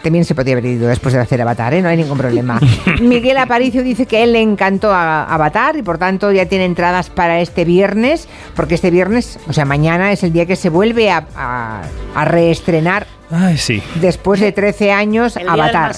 también 0.03 0.25
se 0.25 0.35
podría 0.35 0.53
haber 0.53 0.65
ido 0.65 0.87
después 0.87 1.02
de 1.11 1.19
hacer 1.19 1.41
Avatar, 1.41 1.73
¿eh? 1.73 1.81
no 1.81 1.89
hay 1.89 1.97
ningún 1.97 2.17
problema. 2.17 2.59
Miguel 3.01 3.35
Aparicio 3.37 3.83
dice 3.83 4.05
que 4.05 4.23
él 4.23 4.31
le 4.31 4.41
encantó 4.41 4.93
a 4.93 5.25
Avatar 5.25 5.75
y 5.75 5.81
por 5.83 5.97
tanto 5.97 6.31
ya 6.31 6.45
tiene 6.45 6.63
entradas 6.63 7.09
para 7.09 7.41
este 7.41 7.65
viernes, 7.65 8.29
porque 8.55 8.75
este 8.75 8.89
viernes, 8.91 9.37
o 9.49 9.53
sea, 9.53 9.65
mañana 9.65 10.11
es 10.13 10.23
el 10.23 10.31
día 10.31 10.45
que 10.45 10.55
se 10.55 10.69
vuelve 10.69 11.11
a, 11.11 11.25
a- 11.35 11.81
a 12.15 12.25
reestrenar 12.25 13.07
Ay, 13.31 13.57
sí. 13.57 13.81
después 13.95 14.39
de 14.39 14.51
13 14.51 14.91
años 14.91 15.35
El 15.35 15.49
Avatar. 15.49 15.91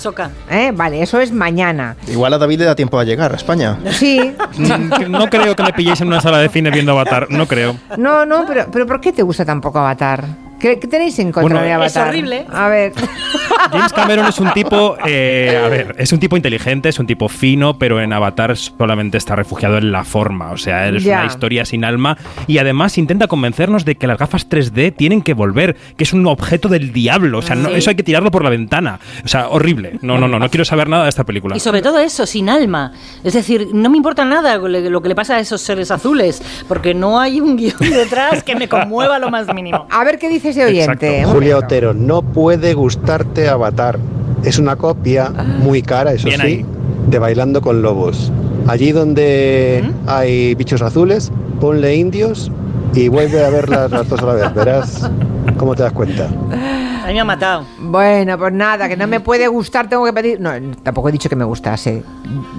¿Eh? 0.50 0.72
Vale, 0.74 1.02
eso 1.04 1.20
es 1.20 1.32
mañana. 1.34 1.98
Igual 2.08 2.34
a 2.34 2.38
David 2.38 2.60
le 2.60 2.66
da 2.66 2.76
tiempo 2.76 2.98
a 2.98 3.04
llegar 3.04 3.34
a 3.34 3.36
España. 3.36 3.78
Sí, 3.92 4.34
Mm, 4.58 5.12
No 5.12 5.28
creo 5.30 5.56
que 5.56 5.64
me 5.64 5.74
pilléis 5.74 6.00
en 6.02 6.08
una 6.08 6.22
sala 6.22 6.38
de 6.40 6.48
cine 6.50 6.72
viendo 6.72 6.94
Avatar, 6.94 7.28
no 7.30 7.46
creo. 7.46 7.76
no, 7.98 8.26
no, 8.26 8.46
pero, 8.48 8.68
pero 8.72 8.88
¿por 8.88 9.02
qué 9.02 9.12
te 9.12 9.22
gusta 9.22 9.44
tampoco 9.44 9.80
Avatar? 9.80 10.24
¿Qué, 10.66 10.80
qué 10.80 10.88
tenéis 10.88 11.20
en 11.20 11.32
contra 11.32 11.44
Bueno, 11.44 11.62
de 11.62 11.70
es 11.86 11.96
Avatar? 11.96 12.08
horrible. 12.08 12.46
A 12.52 12.68
ver. 12.70 12.92
James 13.72 13.94
Cameron 13.94 14.26
es 14.26 14.40
un 14.40 14.52
tipo, 14.54 14.98
eh, 15.06 15.62
a 15.64 15.68
ver, 15.70 15.96
es 16.00 16.12
un 16.12 16.20
tipo 16.20 16.36
inteligente, 16.36 16.90
es 16.90 16.98
un 16.98 17.06
tipo 17.06 17.30
fino, 17.30 17.78
pero 17.78 18.02
en 18.02 18.12
Avatar 18.14 18.58
solamente 18.58 19.18
está 19.20 19.36
refugiado 19.36 19.78
en 19.78 19.92
la 19.92 20.04
forma, 20.04 20.52
o 20.52 20.58
sea, 20.58 20.88
es 20.90 21.04
Ya. 21.04 21.18
una 21.20 21.26
historia 21.28 21.66
sin 21.66 21.84
alma 21.86 22.18
y 22.48 22.58
además 22.58 22.98
intenta 22.98 23.28
convencernos 23.28 23.86
de 23.86 23.96
que 23.96 24.08
las 24.08 24.18
gafas 24.18 24.48
3D 24.50 24.92
tienen 24.96 25.22
que 25.22 25.34
volver, 25.34 25.76
que 25.98 26.04
es 26.04 26.14
un 26.14 26.26
objeto 26.28 26.68
del 26.68 26.94
diablo, 26.94 27.40
o 27.40 27.42
sea, 27.44 27.56
no- 27.56 27.70
Sí. 27.70 27.76
eso 27.76 27.90
hay 27.92 27.96
que 27.96 28.04
tirarlo 28.04 28.32
por 28.32 28.44
la 28.44 28.50
ventana, 28.50 29.00
o 29.24 29.28
sea, 29.28 29.50
horrible. 29.50 30.00
No, 30.02 30.18
no, 30.18 30.28
no, 30.28 30.40
no 30.40 30.50
quiero 30.50 30.66
saber 30.66 30.88
nada 30.90 31.04
de 31.04 31.10
esta 31.10 31.24
película. 31.24 31.56
Y 31.56 31.60
sobre 31.60 31.82
todo 31.84 32.00
eso, 32.00 32.26
sin 32.26 32.50
alma. 32.50 32.92
Es 33.24 33.34
decir, 33.34 33.70
no 33.74 33.90
me 33.92 33.98
importa 33.98 34.26
nada 34.26 34.58
lo 34.58 35.02
que 35.02 35.10
le 35.10 35.16
pasa 35.16 35.36
a 35.36 35.40
esos 35.40 35.62
seres 35.62 35.92
azules, 35.92 36.42
porque 36.68 36.94
no 36.96 37.20
hay 37.20 37.40
un 37.40 37.56
guion 37.56 37.76
detrás 37.80 38.44
que 38.44 38.56
me 38.56 38.68
conmueva 38.68 39.18
lo 39.20 39.30
más 39.30 39.52
mínimo. 39.54 39.88
A 39.92 40.04
ver 40.04 40.18
qué 40.20 40.28
dice 40.30 40.54
ese 40.62 40.66
oyente. 40.66 41.08
Exacto. 41.08 41.30
Un 41.30 41.36
Julia. 41.36 41.58
Otero, 41.58 41.94
no 41.94 42.22
puede 42.22 42.74
gustarte 42.74 43.48
Avatar. 43.48 44.00
Es 44.44 44.60
una 44.60 44.76
copia 44.76 45.32
muy 45.60 45.82
cara, 45.82 46.14
eso 46.14 46.28
Bien 46.28 46.42
sí, 46.42 46.48
ahí. 46.48 46.66
de 47.08 47.20
Bailando 47.20 47.62
con 47.62 47.82
Lobos. 47.82 48.32
Allí 48.68 48.92
donde 48.92 49.84
hay 50.08 50.56
bichos 50.56 50.82
azules, 50.82 51.32
ponle 51.60 51.96
indios 51.96 52.52
y 52.94 53.08
vuelve 53.08 53.44
a 53.44 53.50
verlas 53.50 53.92
las 53.92 54.10
dos 54.10 54.22
a 54.22 54.26
la 54.26 54.34
vez. 54.34 54.54
Verás 54.54 55.10
cómo 55.58 55.76
te 55.76 55.84
das 55.84 55.94
cuenta. 55.94 56.30
A 57.06 57.10
mí 57.10 57.14
me 57.14 57.20
ha 57.20 57.26
matado. 57.26 57.66
Bueno, 57.78 58.36
pues 58.38 58.52
nada, 58.52 58.90
que 58.90 58.98
no 58.98 59.06
me 59.06 59.20
puede 59.20 59.48
gustar, 59.48 59.88
tengo 59.88 60.04
que 60.06 60.12
pedir. 60.14 60.42
No, 60.42 60.52
tampoco 60.82 61.10
he 61.10 61.12
dicho 61.12 61.30
que 61.30 61.36
me 61.36 61.46
gustase. 61.46 62.04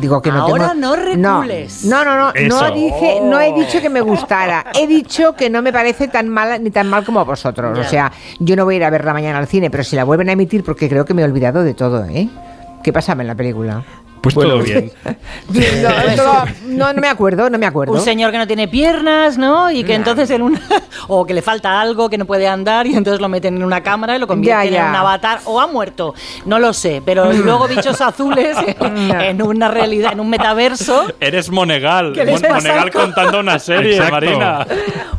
Digo 0.01 0.23
que 0.23 0.31
no 0.31 0.43
Ahora 0.43 0.69
tengo- 0.71 0.81
no 0.81 0.95
recules. 0.97 1.85
No, 1.85 2.05
no, 2.05 2.17
no, 2.17 2.33
no, 2.33 2.61
no 2.61 2.71
dije, 2.71 3.19
no 3.25 3.41
he 3.41 3.53
dicho 3.53 3.81
que 3.81 3.91
me 3.91 4.01
gustara. 4.01 4.67
He 4.79 4.87
dicho 4.87 5.35
que 5.35 5.51
no 5.51 5.63
me 5.63 5.73
parece 5.73 6.07
tan 6.07 6.29
mala 6.29 6.59
ni 6.59 6.71
tan 6.71 6.89
mal 6.89 7.05
como 7.05 7.19
a 7.19 7.25
vosotros. 7.25 7.77
O 7.77 7.85
sea, 7.85 8.13
yo 8.39 8.55
no 8.55 8.65
voy 8.65 8.75
a 8.75 8.77
ir 8.79 8.85
a 8.85 8.91
verla 8.91 9.13
mañana 9.13 9.39
al 9.39 9.49
cine, 9.49 9.69
pero 9.69 9.83
si 9.83 9.97
la 9.97 10.05
vuelven 10.05 10.29
a 10.29 10.33
emitir, 10.33 10.63
porque 10.63 10.89
creo 10.89 11.05
que 11.05 11.13
me 11.13 11.23
he 11.23 11.25
olvidado 11.25 11.65
de 11.65 11.75
todo, 11.75 12.05
¿eh? 12.05 12.29
¿Qué 12.85 12.93
pasaba 12.93 13.23
en 13.23 13.27
la 13.27 13.35
película? 13.35 13.83
Pues 14.34 14.46
todo 14.46 14.58
bien. 14.62 14.90
No, 15.49 16.17
todo- 16.17 16.44
no, 16.67 16.93
no 16.93 17.00
me 17.00 17.08
acuerdo, 17.08 17.49
no 17.50 17.58
me 17.58 17.67
acuerdo. 17.67 17.93
Un 17.94 18.00
señor 18.00 18.31
que 18.32 18.38
no 18.38 18.46
tiene 18.46 18.69
piernas, 18.69 19.38
¿no? 19.38 19.70
Y 19.70 19.84
que 19.84 19.94
entonces 19.94 20.28
en 20.31 20.43
una... 20.43 20.61
o 21.08 21.25
que 21.25 21.34
le 21.34 21.43
falta 21.43 21.81
algo, 21.81 22.08
que 22.11 22.19
no 22.19 22.25
puede 22.25 22.49
andar, 22.49 22.87
y 22.87 22.94
entonces 22.96 23.20
lo 23.20 23.28
meten 23.28 23.56
en 23.56 23.62
una 23.64 23.82
cámara 23.82 24.17
y 24.17 24.19
lo 24.19 24.26
convierten 24.26 24.70
Ya, 24.73 24.78
ya. 24.78 24.84
en 24.84 24.90
un 24.90 24.96
avatar, 24.96 25.40
o 25.44 25.61
ha 25.61 25.67
muerto, 25.67 26.14
no 26.44 26.58
lo 26.58 26.73
sé, 26.73 27.02
pero 27.05 27.32
luego 27.32 27.69
bichos 27.69 28.00
azules 28.00 28.56
en, 28.81 29.43
una 29.43 29.69
realidad, 29.69 30.12
en 30.12 30.20
un 30.20 30.28
metaverso... 30.31 31.06
Eres 31.20 31.50
Monegal. 31.50 32.12
¿Qué 32.12 32.25
les 32.25 32.43
Mon-? 32.43 32.52
Monegal 32.55 32.90
contando 32.90 33.40
una 33.40 33.59
serie, 33.59 33.92
Exacto. 33.97 34.12
Marina. 34.14 34.66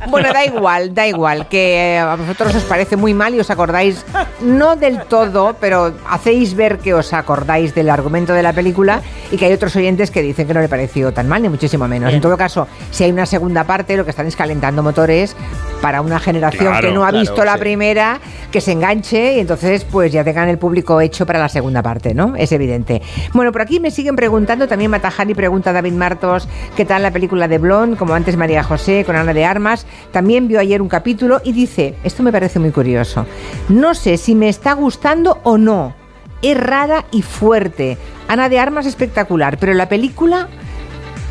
Bueno, 0.09 0.31
da 0.33 0.45
igual, 0.45 0.93
da 0.93 1.07
igual, 1.07 1.47
que 1.47 1.95
eh, 1.95 1.99
a 1.99 2.15
vosotros 2.15 2.55
os 2.55 2.63
parece 2.63 2.95
muy 2.95 3.13
mal 3.13 3.33
y 3.35 3.39
os 3.39 3.49
acordáis, 3.49 4.05
no 4.41 4.75
del 4.75 5.03
todo, 5.05 5.55
pero 5.59 5.93
hacéis 6.09 6.55
ver 6.55 6.79
que 6.79 6.93
os 6.93 7.13
acordáis 7.13 7.73
del 7.75 7.89
argumento 7.89 8.33
de 8.33 8.43
la 8.43 8.53
película 8.53 8.96
y 9.31 9.37
que 9.37 9.45
hay 9.45 9.53
otros 9.53 9.75
oyentes 9.75 10.11
que 10.11 10.21
dicen 10.21 10.47
que 10.47 10.53
no 10.53 10.61
le 10.61 10.69
pareció 10.69 11.11
tan 11.13 11.27
mal, 11.27 11.41
ni 11.41 11.49
muchísimo 11.49 11.87
menos. 11.87 12.13
En 12.13 12.21
todo 12.21 12.37
caso, 12.37 12.67
si 12.91 13.03
hay 13.03 13.11
una 13.11 13.25
segunda 13.25 13.63
parte, 13.63 13.97
lo 13.97 14.03
que 14.03 14.11
están 14.11 14.27
es 14.27 14.35
calentando 14.35 14.83
motores 14.83 15.35
para 15.81 16.01
una 16.01 16.19
generación 16.19 16.67
Claro, 16.71 16.87
que 16.87 16.93
no 16.93 17.03
ha 17.05 17.09
claro, 17.09 17.19
visto 17.19 17.45
la 17.45 17.53
sí. 17.53 17.59
primera, 17.59 18.19
que 18.51 18.61
se 18.61 18.71
enganche 18.71 19.35
y 19.35 19.39
entonces 19.39 19.83
pues 19.83 20.11
ya 20.11 20.23
tengan 20.23 20.49
el 20.49 20.57
público 20.57 20.99
hecho 21.01 21.25
para 21.25 21.39
la 21.39 21.49
segunda 21.49 21.83
parte, 21.83 22.13
¿no? 22.13 22.35
Es 22.35 22.51
evidente. 22.51 23.01
Bueno, 23.33 23.51
por 23.51 23.61
aquí 23.61 23.79
me 23.79 23.91
siguen 23.91 24.15
preguntando, 24.15 24.67
también 24.67 24.91
Matajani 24.91 25.33
pregunta 25.33 25.69
a 25.69 25.73
David 25.73 25.93
Martos 25.93 26.47
qué 26.75 26.85
tal 26.85 27.03
la 27.03 27.11
película 27.11 27.47
de 27.47 27.57
Blonde, 27.57 27.97
como 27.97 28.13
antes 28.13 28.37
María 28.37 28.63
José 28.63 29.03
con 29.05 29.15
Ana 29.15 29.33
de 29.33 29.45
Armas, 29.45 29.85
también 30.11 30.47
vio 30.47 30.59
ayer 30.59 30.81
un 30.81 30.89
capítulo 30.89 31.41
y 31.43 31.51
dice, 31.51 31.95
esto 32.03 32.23
me 32.23 32.31
parece 32.31 32.59
muy 32.59 32.71
curioso, 32.71 33.25
no 33.69 33.93
sé 33.93 34.17
si 34.17 34.35
me 34.35 34.49
está 34.49 34.73
gustando 34.73 35.39
o 35.43 35.57
no, 35.57 35.93
es 36.41 36.57
rara 36.57 37.05
y 37.11 37.21
fuerte, 37.21 37.97
Ana 38.27 38.49
de 38.49 38.59
Armas 38.59 38.85
espectacular, 38.85 39.57
pero 39.57 39.73
la 39.73 39.89
película, 39.89 40.47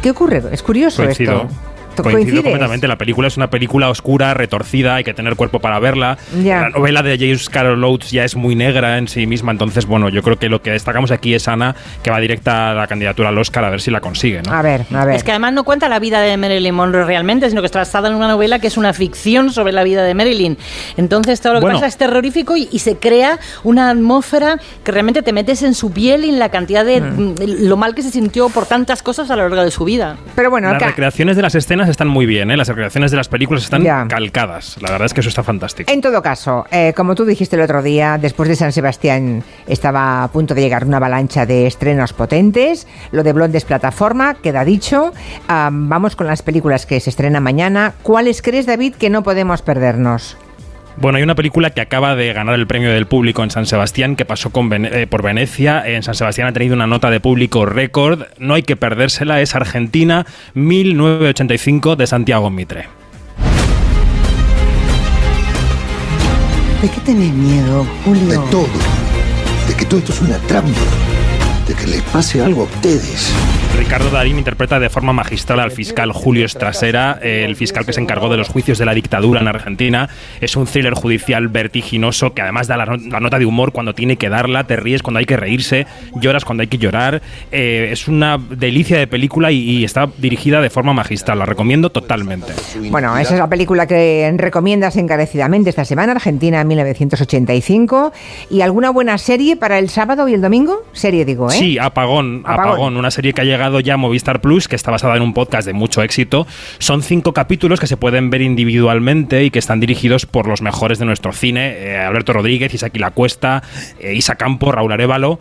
¿qué 0.02 0.10
ocurre? 0.10 0.42
Es 0.52 0.62
curioso 0.62 1.02
Coincido. 1.02 1.42
esto. 1.42 1.48
Coincido 2.02 2.24
¿Coincides? 2.24 2.42
completamente. 2.44 2.88
La 2.88 2.96
película 2.98 3.28
es 3.28 3.36
una 3.36 3.48
película 3.50 3.88
oscura, 3.90 4.34
retorcida, 4.34 4.96
hay 4.96 5.04
que 5.04 5.14
tener 5.14 5.36
cuerpo 5.36 5.60
para 5.60 5.78
verla. 5.78 6.18
Ya. 6.42 6.62
La 6.62 6.70
novela 6.70 7.02
de 7.02 7.16
James 7.18 7.48
Carol 7.48 7.82
Oates 7.84 8.10
ya 8.10 8.24
es 8.24 8.36
muy 8.36 8.54
negra 8.54 8.98
en 8.98 9.08
sí 9.08 9.26
misma, 9.26 9.52
entonces, 9.52 9.86
bueno, 9.86 10.08
yo 10.08 10.22
creo 10.22 10.38
que 10.38 10.48
lo 10.48 10.62
que 10.62 10.70
destacamos 10.70 11.10
aquí 11.10 11.34
es 11.34 11.48
Ana, 11.48 11.74
que 12.02 12.10
va 12.10 12.20
directa 12.20 12.70
a 12.70 12.74
la 12.74 12.86
candidatura 12.86 13.28
al 13.30 13.38
Oscar 13.38 13.64
a 13.64 13.70
ver 13.70 13.80
si 13.80 13.90
la 13.90 14.00
consigue, 14.00 14.42
¿no? 14.42 14.52
A 14.52 14.62
ver, 14.62 14.86
a 14.94 15.04
ver. 15.04 15.16
Es 15.16 15.24
que 15.24 15.30
además 15.32 15.52
no 15.52 15.64
cuenta 15.64 15.88
la 15.88 15.98
vida 15.98 16.20
de 16.20 16.36
Marilyn 16.36 16.74
Monroe 16.74 17.04
realmente, 17.04 17.48
sino 17.48 17.62
que 17.62 17.66
está 17.66 17.78
basada 17.80 18.08
en 18.08 18.14
una 18.14 18.28
novela 18.28 18.58
que 18.58 18.66
es 18.66 18.76
una 18.76 18.92
ficción 18.92 19.52
sobre 19.52 19.72
la 19.72 19.82
vida 19.84 20.02
de 20.04 20.14
Marilyn. 20.14 20.56
Entonces 20.96 21.40
todo 21.40 21.54
lo 21.54 21.58
que 21.60 21.64
Bueno. 21.66 21.78
pasa 21.78 21.86
es 21.88 21.96
terrorífico 21.96 22.56
y, 22.56 22.68
y 22.72 22.78
se 22.80 22.96
crea 22.96 23.38
una 23.64 23.90
atmósfera 23.90 24.58
que 24.84 24.92
realmente 24.92 25.22
te 25.22 25.32
metes 25.32 25.62
en 25.62 25.74
su 25.74 25.90
piel 25.90 26.24
y 26.24 26.28
en 26.30 26.38
la 26.38 26.48
cantidad 26.50 26.84
de 26.84 27.00
Mm. 27.00 27.20
mm, 27.20 27.34
lo 27.68 27.76
mal 27.76 27.94
que 27.94 28.02
se 28.02 28.10
sintió 28.10 28.48
por 28.48 28.66
tantas 28.66 29.02
cosas 29.02 29.30
a 29.30 29.36
lo 29.36 29.42
largo 29.48 29.62
de 29.64 29.70
su 29.70 29.84
vida. 29.84 30.16
Pero 30.34 30.50
bueno, 30.50 30.68
Las 30.68 30.76
acá- 30.76 30.86
recreaciones 30.88 31.36
de 31.36 31.42
las 31.42 31.54
escenas 31.54 31.85
están 31.90 32.08
muy 32.08 32.26
bien, 32.26 32.50
¿eh? 32.50 32.56
las 32.56 32.68
recreaciones 32.68 33.10
de 33.10 33.16
las 33.16 33.28
películas 33.28 33.64
están 33.64 33.82
Ya. 33.82 34.06
calcadas. 34.08 34.76
La 34.80 34.90
verdad 34.90 35.06
es 35.06 35.14
que 35.14 35.20
eso 35.20 35.28
está 35.28 35.42
fantástico. 35.42 35.90
En 35.92 36.00
todo 36.00 36.22
caso, 36.22 36.66
eh, 36.70 36.92
como 36.96 37.14
tú 37.14 37.24
dijiste 37.24 37.56
el 37.56 37.62
otro 37.62 37.82
día, 37.82 38.18
después 38.18 38.48
de 38.48 38.56
San 38.56 38.72
Sebastián 38.72 39.42
estaba 39.66 40.22
a 40.24 40.28
punto 40.28 40.54
de 40.54 40.60
llegar 40.62 40.84
una 40.84 40.96
avalancha 40.98 41.46
de 41.46 41.66
estrenos 41.66 42.12
potentes. 42.12 42.86
Lo 43.12 43.22
de 43.22 43.32
Blonde 43.32 43.58
es 43.58 43.64
plataforma, 43.64 44.34
queda 44.34 44.64
dicho. 44.64 45.12
Ah, 45.48 45.70
vamos 45.72 46.16
con 46.16 46.26
las 46.26 46.42
películas 46.42 46.86
que 46.86 47.00
se 47.00 47.10
estrenan 47.10 47.42
mañana. 47.42 47.94
¿Cuáles 48.02 48.42
crees, 48.42 48.66
David, 48.66 48.94
que 48.94 49.10
no 49.10 49.22
podemos 49.22 49.62
perdernos? 49.62 50.36
Bueno, 50.98 51.18
hay 51.18 51.22
una 51.24 51.34
película 51.34 51.70
que 51.70 51.82
acaba 51.82 52.14
de 52.16 52.32
ganar 52.32 52.54
el 52.54 52.66
premio 52.66 52.90
del 52.90 53.06
público 53.06 53.42
en 53.44 53.50
San 53.50 53.66
Sebastián, 53.66 54.16
que 54.16 54.24
pasó 54.24 54.48
con 54.50 54.70
Vene- 54.70 54.88
eh, 54.92 55.06
por 55.06 55.22
Venecia. 55.22 55.82
En 55.86 56.02
San 56.02 56.14
Sebastián 56.14 56.48
ha 56.48 56.52
tenido 56.52 56.74
una 56.74 56.86
nota 56.86 57.10
de 57.10 57.20
público 57.20 57.66
récord. 57.66 58.22
No 58.38 58.54
hay 58.54 58.62
que 58.62 58.76
perdérsela. 58.76 59.40
Es 59.42 59.54
Argentina 59.54 60.24
1985 60.54 61.96
de 61.96 62.06
Santiago 62.06 62.50
Mitre. 62.50 62.86
¿De 66.80 66.88
qué 66.88 67.00
tenés 67.04 67.32
miedo, 67.32 67.86
Julio? 68.04 68.28
De 68.28 68.36
todo. 68.50 68.68
De 69.68 69.74
que 69.76 69.84
todo 69.84 69.98
esto 70.00 70.12
es 70.12 70.22
una 70.22 70.38
trampa. 70.46 70.70
De 71.68 71.74
que 71.74 71.86
les 71.88 72.02
pase 72.02 72.42
algo 72.42 72.62
a 72.62 72.64
ustedes. 72.64 73.32
Ricardo 73.78 74.10
Darín 74.10 74.38
interpreta 74.38 74.80
de 74.80 74.88
forma 74.90 75.12
magistral 75.12 75.60
al 75.60 75.70
fiscal 75.70 76.10
Julio 76.12 76.44
Estrasera, 76.44 77.18
el 77.22 77.54
fiscal 77.56 77.84
que 77.86 77.92
se 77.92 78.00
encargó 78.00 78.28
de 78.28 78.36
los 78.36 78.48
juicios 78.48 78.78
de 78.78 78.84
la 78.86 78.94
dictadura 78.94 79.40
en 79.40 79.48
Argentina. 79.48 80.08
Es 80.40 80.56
un 80.56 80.66
thriller 80.66 80.94
judicial 80.94 81.48
vertiginoso 81.48 82.32
que 82.34 82.42
además 82.42 82.66
da 82.68 82.76
la, 82.78 82.86
no- 82.86 82.96
la 82.96 83.20
nota 83.20 83.38
de 83.38 83.46
humor 83.46 83.72
cuando 83.72 83.94
tiene 83.94 84.16
que 84.16 84.28
darla, 84.28 84.64
te 84.66 84.76
ríes 84.76 85.02
cuando 85.02 85.18
hay 85.18 85.26
que 85.26 85.36
reírse, 85.36 85.86
lloras 86.14 86.44
cuando 86.44 86.62
hay 86.62 86.66
que 86.68 86.78
llorar. 86.78 87.22
Eh, 87.52 87.88
es 87.92 88.08
una 88.08 88.38
delicia 88.38 88.98
de 88.98 89.06
película 89.06 89.52
y, 89.52 89.58
y 89.58 89.84
está 89.84 90.08
dirigida 90.18 90.60
de 90.60 90.70
forma 90.70 90.92
magistral. 90.92 91.38
La 91.38 91.46
recomiendo 91.46 91.90
totalmente. 91.90 92.52
Bueno, 92.90 93.16
esa 93.18 93.34
es 93.34 93.38
la 93.40 93.48
película 93.48 93.86
que 93.86 94.32
recomiendas 94.36 94.96
encarecidamente 94.96 95.70
esta 95.70 95.84
semana, 95.84 96.12
Argentina 96.12 96.64
1985. 96.64 98.12
¿Y 98.50 98.62
alguna 98.62 98.90
buena 98.90 99.18
serie 99.18 99.56
para 99.56 99.78
el 99.78 99.90
sábado 99.90 100.28
y 100.28 100.34
el 100.34 100.40
domingo? 100.40 100.82
Serie, 100.92 101.24
digo, 101.24 101.50
¿eh? 101.50 101.54
Sí, 101.54 101.78
Apagón, 101.78 102.42
Apagón. 102.44 102.66
Apagón, 102.72 102.96
una 102.96 103.10
serie 103.10 103.32
que 103.32 103.42
ha 103.42 103.44
llegado 103.44 103.65
ya 103.80 103.96
Movistar 103.96 104.40
Plus, 104.40 104.68
que 104.68 104.76
está 104.76 104.90
basada 104.90 105.16
en 105.16 105.22
un 105.22 105.34
podcast 105.34 105.66
de 105.66 105.72
mucho 105.72 106.02
éxito. 106.02 106.46
Son 106.78 107.02
cinco 107.02 107.32
capítulos 107.32 107.80
que 107.80 107.86
se 107.86 107.96
pueden 107.96 108.30
ver 108.30 108.42
individualmente 108.42 109.44
y 109.44 109.50
que 109.50 109.58
están 109.58 109.80
dirigidos 109.80 110.26
por 110.26 110.46
los 110.46 110.62
mejores 110.62 110.98
de 110.98 111.04
nuestro 111.04 111.32
cine: 111.32 111.76
eh, 111.78 111.98
Alberto 111.98 112.32
Rodríguez, 112.32 112.72
Isaki 112.72 112.98
La 112.98 113.10
Cuesta, 113.10 113.62
eh, 113.98 114.14
Isa 114.14 114.36
Campo, 114.36 114.72
Raúl 114.72 114.92
Arevalo. 114.92 115.38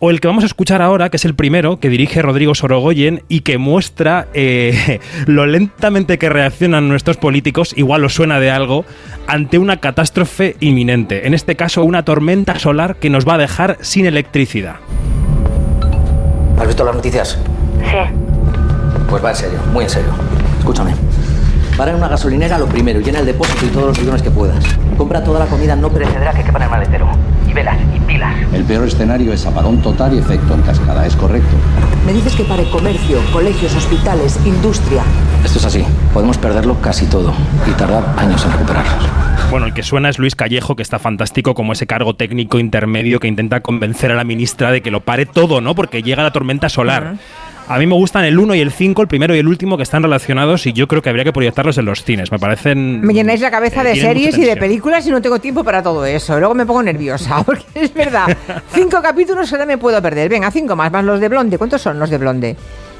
O 0.00 0.10
el 0.10 0.20
que 0.20 0.28
vamos 0.28 0.44
a 0.44 0.46
escuchar 0.46 0.82
ahora, 0.82 1.08
que 1.08 1.16
es 1.16 1.24
el 1.24 1.34
primero, 1.34 1.78
que 1.78 1.88
dirige 1.88 2.20
Rodrigo 2.20 2.54
Sorogoyen 2.54 3.22
y 3.28 3.40
que 3.40 3.58
muestra 3.58 4.28
eh, 4.34 5.00
lo 5.26 5.46
lentamente 5.46 6.18
que 6.18 6.28
reaccionan 6.28 6.88
nuestros 6.88 7.16
políticos, 7.16 7.72
igual 7.76 8.04
os 8.04 8.14
suena 8.14 8.40
de 8.40 8.50
algo, 8.50 8.84
ante 9.26 9.56
una 9.56 9.78
catástrofe 9.78 10.56
inminente. 10.60 11.26
En 11.26 11.32
este 11.32 11.56
caso, 11.56 11.84
una 11.84 12.04
tormenta 12.04 12.58
solar 12.58 12.96
que 12.96 13.08
nos 13.08 13.26
va 13.26 13.34
a 13.34 13.38
dejar 13.38 13.78
sin 13.80 14.04
electricidad. 14.04 14.76
¿Has 16.58 16.66
visto 16.66 16.84
las 16.84 16.94
noticias? 16.94 17.38
Sí. 17.90 19.04
Pues 19.08 19.24
va 19.24 19.30
en 19.30 19.36
serio, 19.36 19.58
muy 19.72 19.84
en 19.84 19.90
serio. 19.90 20.10
Escúchame. 20.58 20.94
Para 21.76 21.90
en 21.90 21.96
una 21.96 22.06
gasolinera 22.08 22.56
lo 22.56 22.66
primero, 22.66 23.00
llena 23.00 23.18
el 23.18 23.26
depósito 23.26 23.66
y 23.66 23.68
todos 23.68 23.86
los 23.88 23.98
bidones 23.98 24.22
que 24.22 24.30
puedas. 24.30 24.64
Compra 24.96 25.24
toda 25.24 25.40
la 25.40 25.46
comida 25.46 25.74
no 25.74 25.90
perecedera 25.90 26.32
que 26.32 26.44
quepa 26.44 26.58
en 26.58 26.62
el 26.64 26.70
maletero. 26.70 27.08
Y 27.48 27.52
velas, 27.52 27.76
y 27.94 27.98
pilas. 28.00 28.32
El 28.52 28.62
peor 28.64 28.86
escenario 28.86 29.32
es 29.32 29.44
apagón 29.44 29.82
total 29.82 30.14
y 30.14 30.18
efecto 30.18 30.54
en 30.54 30.62
cascada, 30.62 31.04
¿es 31.04 31.16
correcto? 31.16 31.56
Me 32.06 32.12
dices 32.12 32.36
que 32.36 32.44
pare 32.44 32.64
comercio, 32.70 33.18
colegios, 33.32 33.74
hospitales, 33.74 34.38
industria. 34.44 35.02
Esto 35.44 35.58
es 35.58 35.64
así. 35.64 35.84
Podemos 36.12 36.38
perderlo 36.38 36.80
casi 36.80 37.06
todo 37.06 37.34
y 37.68 37.72
tardar 37.72 38.04
años 38.18 38.44
en 38.44 38.52
recuperarlo. 38.52 39.24
Bueno, 39.50 39.66
el 39.66 39.74
que 39.74 39.82
suena 39.82 40.08
es 40.08 40.18
Luis 40.18 40.36
Callejo, 40.36 40.76
que 40.76 40.82
está 40.82 40.98
fantástico 40.98 41.54
como 41.54 41.72
ese 41.72 41.86
cargo 41.86 42.14
técnico 42.14 42.58
intermedio 42.58 43.18
que 43.20 43.28
intenta 43.28 43.60
convencer 43.60 44.12
a 44.12 44.14
la 44.14 44.24
ministra 44.24 44.70
de 44.70 44.80
que 44.80 44.90
lo 44.90 45.00
pare 45.00 45.26
todo, 45.26 45.60
¿no? 45.60 45.74
Porque 45.74 46.02
llega 46.02 46.22
la 46.22 46.32
tormenta 46.32 46.68
solar. 46.68 47.16
A 47.66 47.78
mí 47.78 47.86
me 47.86 47.94
gustan 47.94 48.26
el 48.26 48.38
1 48.38 48.56
y 48.56 48.60
el 48.60 48.70
5, 48.70 49.00
el 49.00 49.08
primero 49.08 49.34
y 49.34 49.38
el 49.38 49.48
último, 49.48 49.78
que 49.78 49.84
están 49.84 50.02
relacionados 50.02 50.66
y 50.66 50.74
yo 50.74 50.86
creo 50.86 51.00
que 51.00 51.08
habría 51.08 51.24
que 51.24 51.32
proyectarlos 51.32 51.78
en 51.78 51.86
los 51.86 52.04
cines. 52.04 52.30
Me 52.30 52.38
parecen... 52.38 53.00
Me 53.00 53.14
llenáis 53.14 53.40
la 53.40 53.50
cabeza 53.50 53.80
eh, 53.80 53.88
de 53.88 54.00
series 54.00 54.36
y 54.36 54.44
de 54.44 54.54
películas 54.56 55.06
y 55.06 55.10
no 55.10 55.22
tengo 55.22 55.38
tiempo 55.38 55.64
para 55.64 55.82
todo 55.82 56.04
eso. 56.04 56.38
Luego 56.38 56.54
me 56.54 56.66
pongo 56.66 56.82
nerviosa, 56.82 57.42
porque 57.46 57.64
es 57.74 57.94
verdad. 57.94 58.36
Cinco 58.74 59.00
capítulos 59.00 59.50
ahora 59.50 59.64
me 59.64 59.78
puedo 59.78 60.00
perder. 60.02 60.28
Venga, 60.28 60.50
cinco 60.50 60.76
más, 60.76 60.92
más 60.92 61.04
los 61.04 61.18
de 61.20 61.28
Blonde. 61.28 61.56
¿Cuántos 61.56 61.80
son 61.80 61.98
los 61.98 62.10
de 62.10 62.18
Blonde? 62.18 62.56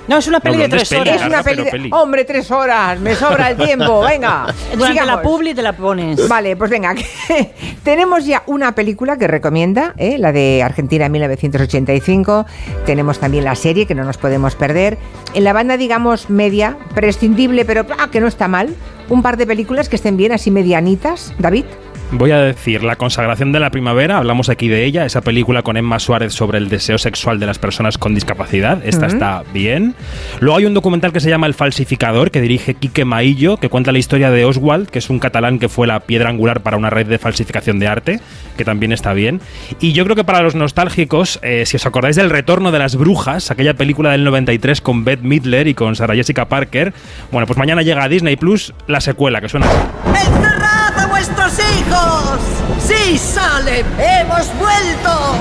No, 0.07 0.19
es 0.19 0.27
una 0.29 0.41
peli 0.41 0.59
de 0.59 0.65
es 0.65 0.71
tres 0.71 0.89
peli, 0.91 1.01
horas. 1.01 1.21
Es 1.23 1.27
una 1.27 1.43
peli, 1.43 1.65
de- 1.65 1.71
peli. 1.71 1.91
Hombre, 1.93 2.25
tres 2.25 2.51
horas. 2.51 3.01
Me 3.01 3.15
sobra 3.15 3.51
el 3.51 3.57
tiempo. 3.57 4.01
Venga. 4.09 4.47
Durante 4.75 4.95
la 4.97 5.03
sigamos. 5.03 5.23
publi 5.23 5.55
te 5.55 5.63
la 5.63 5.73
pones. 5.75 6.29
Vale, 6.29 6.57
pues 6.57 6.71
venga, 6.71 6.95
tenemos 7.85 8.27
ya 8.27 8.43
una 8.47 8.75
película 8.75 9.17
que 9.17 9.27
recomienda, 9.29 9.95
¿eh? 9.97 10.19
la 10.19 10.33
de 10.33 10.63
Argentina 10.63 11.09
1985. 11.09 12.47
Tenemos 12.87 13.19
también 13.19 13.45
la 13.45 13.55
serie 13.55 13.87
que 13.87 13.95
no 13.95 14.05
nos 14.05 14.19
podemos 14.19 14.55
perder. 14.57 14.99
En 15.33 15.45
la 15.45 15.53
banda, 15.53 15.77
digamos, 15.77 16.29
media, 16.31 16.77
prescindible, 16.95 17.65
pero 17.65 17.87
ah, 17.99 18.09
que 18.11 18.21
no 18.21 18.27
está 18.27 18.49
mal. 18.49 18.75
Un 19.09 19.23
par 19.23 19.37
de 19.37 19.47
películas 19.47 19.89
que 19.89 19.97
estén 19.97 20.17
bien, 20.17 20.33
así 20.33 20.51
medianitas. 20.51 21.33
David. 21.39 21.65
Voy 22.17 22.31
a 22.31 22.39
decir 22.39 22.85
La 22.85 22.95
consagración 22.95 23.51
de 23.51 23.59
la 23.59 23.71
primavera, 23.71 24.19
hablamos 24.19 24.49
aquí 24.49 24.69
de 24.69 24.85
ella, 24.85 25.05
esa 25.05 25.21
película 25.21 25.63
con 25.63 25.77
Emma 25.77 25.99
Suárez 25.99 26.33
sobre 26.33 26.59
el 26.59 26.69
deseo 26.69 26.97
sexual 26.97 27.41
de 27.41 27.47
las 27.47 27.59
personas 27.59 27.99
con 27.99 28.15
discapacidad, 28.15 28.87
esta 28.87 29.07
está 29.07 29.43
bien. 29.53 29.97
Luego 30.39 30.59
hay 30.59 30.67
un 30.67 30.75
documental 30.75 31.13
que 31.13 31.19
se 31.19 31.29
llama 31.29 31.49
El 31.49 31.55
falsificador, 31.55 32.31
que 32.31 32.41
dirige 32.41 32.75
Quique 32.75 33.05
Maillo, 33.05 33.57
que 33.57 33.69
cuenta 33.69 33.91
la 33.91 33.99
historia 33.99 34.31
de 34.31 34.45
Oswald, 34.45 34.89
que 34.89 35.01
es 35.01 35.11
un 35.11 35.19
catalán 35.19 35.59
que 35.59 35.69
fue 35.69 35.89
la 35.89 36.01
piedra 36.01 36.31
angular 36.31 36.61
para 36.61 36.77
una 36.77 36.89
red 36.89 37.07
de 37.07 37.19
falsificación 37.19 37.81
de 37.81 37.89
arte, 37.89 38.21
que 38.57 38.65
también 38.65 38.93
está 38.93 39.13
bien. 39.13 39.41
Y 39.81 39.93
yo 39.93 40.05
creo 40.05 40.15
que 40.15 40.25
para 40.25 40.41
los 40.41 40.55
nostálgicos, 40.55 41.41
eh, 41.43 41.67
si 41.67 41.77
os 41.77 41.85
acordáis 41.85 42.15
del 42.15 42.31
Retorno 42.31 42.71
de 42.71 42.79
las 42.79 42.95
Brujas, 42.95 43.51
aquella 43.51 43.75
película 43.75 44.13
del 44.13 44.23
93 44.23 44.81
con 44.81 45.05
Bette 45.05 45.25
Midler 45.25 45.67
y 45.67 45.75
con 45.75 45.97
Sarah 45.97 46.15
Jessica 46.15 46.45
Parker, 46.45 46.95
bueno, 47.33 47.49
pues 47.49 47.59
mañana 47.59 47.83
llega 47.83 48.05
a 48.05 48.09
Disney 48.09 48.37
Plus 48.37 48.73
la 48.87 49.01
secuela, 49.01 49.41
que 49.41 49.49
suena 49.49 49.67
así. 49.67 49.79
¡Encerrad 50.27 50.84
a 51.25 51.35
vuestros 51.35 51.59
hijos! 51.71 52.41
¡Sí, 52.87 53.19
Salem! 53.19 53.87
¡Hemos 53.99 54.47
vuelto! 54.59 55.37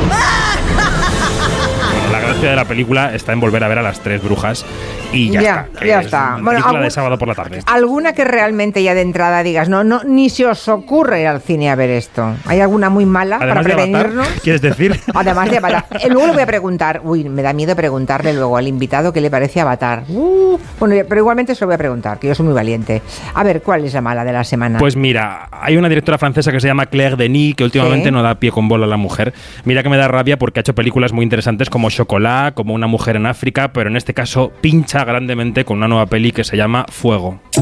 La 2.13 2.20
gracia 2.20 2.51
de 2.51 2.55
la 2.55 2.65
película 2.65 3.15
está 3.15 3.34
en 3.34 3.39
volver 3.39 3.63
a 3.63 3.67
ver 3.67 3.79
a 3.79 3.82
las 3.82 4.00
tres 4.00 4.22
brujas 4.24 4.63
y 5.12 5.32
ya, 5.32 5.41
Ya, 5.41 5.62
está. 5.72 5.86
ya 5.86 6.00
es 6.00 6.05
está. 6.05 6.17
una 6.36 6.43
Bueno, 6.43 6.50
película 6.51 6.72
de 6.74 6.77
algún- 6.77 6.91
sábado 6.91 7.17
por 7.17 7.27
la 7.27 7.34
tarde. 7.34 7.60
¿Alguna 7.65 8.13
que 8.13 8.24
realmente 8.24 8.84
ya 8.84 8.93
de 8.93 9.01
entrada 9.01 9.41
digas, 9.41 9.67
no, 9.67 9.84
no, 9.84 10.03
ni 10.03 10.29
se 10.29 10.46
os 10.46 10.67
ocurre 10.67 11.22
ir 11.22 11.27
al 11.27 11.41
cine 11.41 11.72
a 11.72 11.75
ver 11.75 11.89
esto? 11.89 12.36
¿Hay 12.46 12.60
alguna 12.60 12.91
muy 12.91 13.08
mala 13.08 13.38
Además 13.41 13.65
de 13.65 13.72
para 13.72 13.84
Avatar, 13.84 14.01
prevenirnos? 14.03 14.41
¿quieres 14.43 14.62
decir? 14.62 15.00
Además 15.15 15.50
de 15.50 15.58
Avatar. 15.58 15.86
Eh, 16.03 16.10
Luego 16.10 16.27
le 16.27 16.34
voy 16.34 16.43
a 16.43 16.46
preguntar, 16.46 17.01
uy, 17.03 17.24
me 17.29 17.41
da 17.41 17.51
miedo 17.51 17.75
preguntarle 17.75 18.32
luego 18.34 18.58
al 18.58 18.67
invitado 18.67 19.12
qué 19.12 19.20
le 19.20 19.32
parece 19.32 19.60
Avatar. 19.62 20.03
Uh, 20.08 20.60
bueno, 20.79 20.96
pero 21.10 21.20
igualmente 21.20 21.55
se 21.55 21.62
lo 21.62 21.67
voy 21.70 21.75
a 21.75 21.79
preguntar, 21.79 22.20
que 22.20 22.27
yo 22.27 22.36
soy 22.36 22.46
muy 22.46 22.53
valiente. 22.53 23.01
A 23.34 23.43
ver, 23.43 23.63
¿cuál 23.63 23.86
es 23.86 23.93
la 23.96 24.01
mala 24.01 24.24
de 24.24 24.34
la 24.34 24.43
semana? 24.43 24.77
Pues 24.77 24.96
mira, 24.96 25.48
hay 25.51 25.77
una 25.77 25.89
directora 25.89 26.20
francesa 26.20 26.51
que 26.51 26.60
se 26.60 26.67
llama 26.67 26.86
Claire 26.86 27.15
Denis 27.15 27.55
que 27.55 27.63
últimamente 27.63 28.10
Sí. 28.10 28.12
no 28.12 28.22
da 28.22 28.36
pie 28.36 28.51
con 28.51 28.67
bola 28.67 28.86
a 28.86 28.89
la 28.89 28.98
mujer. 28.98 29.34
Mira 29.65 29.82
que 29.82 29.89
me 29.89 29.98
da 29.98 30.08
rabia 30.08 30.38
porque 30.38 30.60
ha 30.60 30.62
hecho 30.62 30.75
películas 30.75 31.12
muy 31.12 31.24
interesantes 31.24 31.72
como 31.72 31.89
Chocolat, 32.07 32.53
como 32.53 32.74
Una 32.74 32.88
mujer 32.88 33.15
en 33.15 33.25
África, 33.25 33.72
pero 33.72 33.89
en 33.89 33.95
este 33.95 34.13
caso 34.13 34.51
pincha 34.60 35.05
grandemente 35.05 35.63
con 35.63 35.77
una 35.77 35.88
nueva 35.88 36.05
peli 36.05 36.31
que 36.33 36.43
se 36.43 36.57
llama 36.57 36.86
Fuego. 36.89 37.39
Tu 37.53 37.60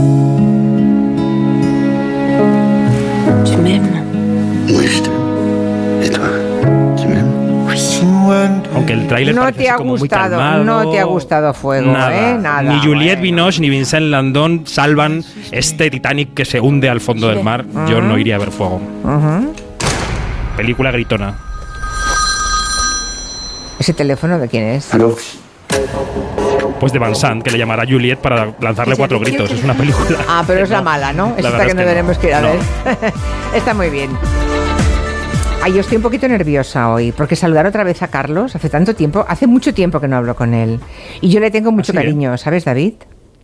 m'aimes 3.57 4.01
Oui, 4.67 4.88
je 4.88 5.01
t'aime. 5.03 6.01
Et 6.03 6.10
toi 6.12 6.29
Tu 6.98 7.07
m'aimes 7.07 8.63
Aunque 8.74 8.93
el 8.93 9.07
tráiler 9.07 9.36
no 9.36 9.41
parece 9.41 9.60
te 9.63 9.69
ha 9.69 9.75
como 9.75 9.91
muy 9.91 10.00
gustado, 10.00 10.38
calmado. 10.38 10.63
no 10.63 10.89
te 10.91 11.00
ha 11.00 11.03
gustado 11.03 11.53
Fuego, 11.53 11.91
Nada. 11.91 12.31
¿eh? 12.31 12.38
Nada. 12.39 12.63
Ni 12.63 12.79
Juliette 12.79 13.19
bueno. 13.19 13.38
Binoche 13.38 13.62
ni 13.62 13.69
Vincent 13.69 14.07
Landon 14.07 14.63
salvan 14.65 15.24
este 15.51 15.91
Titanic 15.91 16.33
que 16.33 16.45
se 16.45 16.60
hunde 16.60 16.89
al 16.89 17.00
fondo 17.00 17.27
del 17.27 17.43
mar. 17.43 17.63
Yo 17.88 18.01
no 18.01 18.17
iría 18.17 18.38
a 18.38 18.39
ver 18.39 18.50
Fuego. 18.50 18.81
Película 20.57 20.89
gritona. 20.91 21.36
¿Ese 23.81 23.93
teléfono 23.95 24.38
de 24.38 24.47
quién 24.47 24.63
es? 24.65 24.91
Pues 26.79 26.93
de 26.93 27.00
Van 27.00 27.15
Sant, 27.15 27.41
que 27.43 27.50
le 27.50 27.57
llamará 27.57 27.83
Juliet 27.83 28.17
para 28.19 28.53
lanzarle 28.59 28.95
cuatro 28.95 29.19
gritos. 29.19 29.50
Es 29.50 29.63
una 29.63 29.73
película. 29.73 30.19
Ah, 30.29 30.43
pero 30.45 30.61
es 30.63 30.69
la 30.69 30.83
mala, 30.83 31.11
¿no? 31.13 31.29
La 31.29 31.39
Es 31.39 31.45
esta 31.47 31.65
que 31.65 31.73
no 31.73 31.81
tenemos 31.83 32.15
que 32.19 32.27
ir 32.27 32.33
a 32.35 32.41
No. 32.41 32.50
ver. 32.50 32.59
Está 33.55 33.73
muy 33.73 33.89
bien. 33.89 34.11
Ay, 35.63 35.73
yo 35.73 35.79
estoy 35.79 35.97
un 35.97 36.03
poquito 36.03 36.27
nerviosa 36.27 36.91
hoy, 36.91 37.11
porque 37.11 37.35
saludar 37.35 37.65
otra 37.65 37.83
vez 37.83 38.03
a 38.03 38.09
Carlos 38.09 38.55
hace 38.55 38.69
tanto 38.69 38.93
tiempo, 38.93 39.25
hace 39.27 39.47
mucho 39.47 39.73
tiempo 39.73 40.00
que 40.00 40.07
no 40.07 40.15
hablo 40.17 40.35
con 40.35 40.53
él. 40.53 40.79
Y 41.19 41.29
yo 41.29 41.39
le 41.39 41.50
tengo 41.50 41.71
mucho 41.71 41.91
¿Ah, 41.91 41.95
eh? 41.95 42.03
cariño, 42.03 42.38
¿sabes, 42.38 42.65
David? 42.65 42.93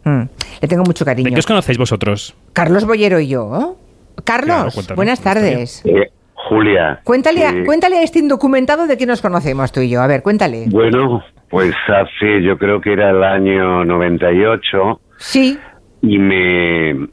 Mm, 0.03 0.22
le 0.62 0.67
tengo 0.67 0.84
mucho 0.84 1.03
¿De 1.03 1.10
cariño. 1.12 1.32
qué 1.34 1.39
os 1.39 1.48
conocéis 1.48 1.79
vosotros? 1.79 2.36
Carlos 2.53 2.86
Boyero 2.86 3.20
y 3.20 3.27
yo. 3.27 3.75
Carlos, 4.24 4.56
Claro, 4.56 4.72
cuéntame 4.72 4.96
buenas 4.98 5.20
tardes. 5.20 5.82
Eh, 5.84 6.12
Julia. 6.50 7.00
Cuéntale, 7.04 7.46
a, 7.46 7.51
eh, 7.51 7.66
cuéntale 7.66 7.98
a 7.98 8.04
este 8.04 8.20
indocumentado 8.20 8.88
de 8.88 8.98
qué 8.98 9.06
nos 9.06 9.22
conocemos 9.22 9.72
tú 9.72 9.82
y 9.82 9.89
yo. 9.89 10.01
A 10.01 10.08
ver, 10.08 10.22
cuéntale. 10.24 10.66
Bueno, 10.70 11.24
pues 11.50 11.74
hace, 11.88 12.42
yo 12.44 12.58
creo 12.58 12.82
que 12.82 12.94
era 12.94 13.10
el 13.10 13.24
año 13.24 13.86
98. 13.86 15.00
Sí. 15.20 15.58
y 16.01 16.20
me, 16.20 17.08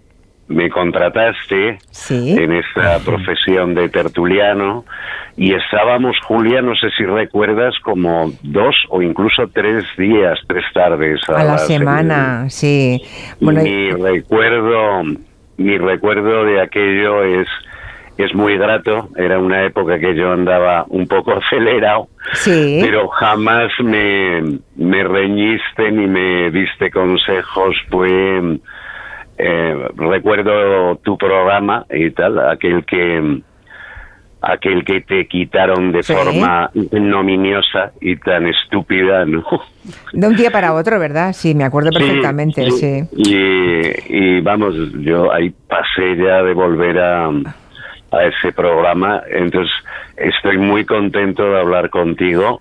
me 0.48 0.68
contrataste 0.68 1.78
en 2.10 2.52
esta 2.52 2.98
profesión 3.04 3.74
de 3.74 3.88
tertuliano 3.88 4.84
y 5.36 5.54
estábamos, 5.54 6.16
Julia, 6.26 6.62
no 6.62 6.74
sé 6.76 6.88
si 6.96 7.04
recuerdas, 7.04 7.74
como 7.82 8.30
dos 8.42 8.76
o 8.90 9.02
incluso 9.02 9.48
tres 9.52 9.84
días, 9.98 10.38
tres 10.46 10.64
tardes 10.72 11.20
A 11.28 11.42
la 11.44 11.58
semana, 11.58 12.48
sí. 12.50 13.00
Y 13.40 13.44
Bueno, 13.44 13.62
mi 13.62 13.90
recuerdo, 13.90 15.02
mi 15.56 15.78
recuerdo 15.78 16.44
de 16.44 16.60
aquello 16.60 17.24
es 17.24 17.48
es 18.18 18.34
muy 18.34 18.56
grato. 18.58 19.08
Era 19.16 19.38
una 19.38 19.64
época 19.64 19.98
que 19.98 20.14
yo 20.14 20.32
andaba 20.32 20.84
un 20.88 21.06
poco 21.06 21.32
acelerado, 21.36 22.08
sí. 22.34 22.78
pero 22.82 23.08
jamás 23.08 23.70
me, 23.82 24.42
me 24.76 25.04
reñiste 25.04 25.90
ni 25.92 26.06
me 26.06 26.50
diste 26.50 26.90
consejos. 26.90 27.76
Fue 27.90 28.58
eh, 29.38 29.88
recuerdo 29.96 30.96
tu 31.02 31.18
programa 31.18 31.84
y 31.90 32.10
tal, 32.10 32.38
aquel 32.50 32.84
que 32.84 33.40
aquel 34.46 34.84
que 34.84 35.00
te 35.00 35.26
quitaron 35.26 35.90
de 35.90 36.02
Sí. 36.02 36.12
forma 36.12 36.70
ignominiosa 36.74 37.92
y 38.00 38.14
tan 38.16 38.46
estúpida, 38.46 39.24
¿no? 39.24 39.42
De 40.12 40.28
un 40.28 40.36
día 40.36 40.50
para 40.50 40.74
otro, 40.74 40.98
¿verdad? 40.98 41.32
Sí, 41.32 41.54
me 41.54 41.64
acuerdo 41.64 41.90
Sí, 41.92 41.98
perfectamente, 41.98 42.70
sí. 42.72 43.04
Y, 43.16 44.16
y 44.36 44.40
vamos, 44.42 44.74
yo 45.00 45.32
ahí 45.32 45.50
pasé 45.66 46.16
ya 46.16 46.42
de 46.42 46.52
volver 46.52 46.98
a, 46.98 47.30
a 48.16 48.24
ese 48.26 48.52
programa, 48.52 49.22
entonces 49.30 49.72
estoy 50.16 50.58
muy 50.58 50.84
contento 50.84 51.44
de 51.50 51.60
hablar 51.60 51.90
contigo. 51.90 52.60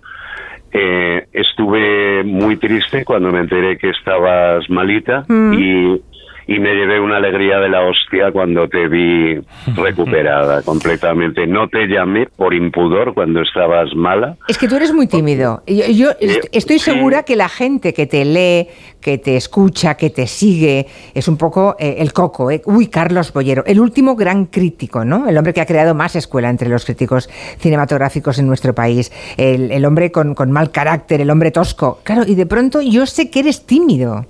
Eh, 0.71 1.27
estuve 1.33 2.23
muy 2.23 2.57
triste 2.57 3.05
cuando 3.05 3.31
me 3.31 3.41
enteré 3.41 3.77
que 3.77 3.89
estabas 3.89 4.67
malita 4.69 5.23
Mm. 5.27 5.53
y, 5.53 6.01
y 6.47 6.59
me 6.59 6.73
llevé 6.73 6.99
una 6.99 7.17
alegría 7.17 7.57
de 7.59 7.69
la 7.69 7.81
hostia 7.81 8.31
cuando 8.31 8.67
te 8.67 8.87
vi 8.87 9.39
recuperada 9.75 10.61
completamente. 10.61 11.47
No 11.47 11.67
te 11.67 11.87
llamé 11.87 12.27
por 12.35 12.53
impudor 12.53 13.13
cuando 13.13 13.41
estabas 13.41 13.93
mala. 13.95 14.35
Es 14.47 14.57
que 14.57 14.67
tú 14.67 14.75
eres 14.75 14.93
muy 14.93 15.07
tímido. 15.07 15.63
Yo, 15.67 15.85
yo 15.87 16.11
est- 16.19 16.45
estoy 16.51 16.79
sí. 16.79 16.91
segura 16.91 17.23
que 17.23 17.35
la 17.35 17.49
gente 17.49 17.93
que 17.93 18.05
te 18.07 18.25
lee, 18.25 18.67
que 19.01 19.17
te 19.17 19.35
escucha, 19.35 19.95
que 19.95 20.09
te 20.09 20.27
sigue, 20.27 20.87
es 21.13 21.27
un 21.27 21.37
poco 21.37 21.75
eh, 21.79 21.95
el 21.99 22.13
coco. 22.13 22.51
eh. 22.51 22.61
Uy, 22.65 22.87
Carlos 22.87 23.31
Bollero, 23.33 23.63
el 23.65 23.79
último 23.79 24.15
gran 24.15 24.45
crítico, 24.45 25.05
¿no? 25.05 25.27
El 25.29 25.37
hombre 25.37 25.53
que 25.53 25.61
ha 25.61 25.65
creado 25.65 25.93
más 25.95 26.15
escuela 26.15 26.49
entre 26.49 26.69
los 26.69 26.85
críticos 26.85 27.29
cinematográficos 27.59 28.39
en 28.39 28.47
nuestro 28.47 28.73
país. 28.75 29.11
El, 29.37 29.71
el 29.71 29.85
hombre 29.85 30.11
con, 30.11 30.35
con 30.35 30.51
mal 30.51 30.71
carácter, 30.71 31.21
el 31.21 31.29
hombre 31.29 31.51
tosco. 31.51 31.99
Claro, 32.03 32.23
y 32.27 32.35
de 32.35 32.45
pronto 32.45 32.81
yo 32.81 33.05
sé 33.05 33.29
que 33.29 33.39
eres 33.39 33.65
tímido. 33.65 34.25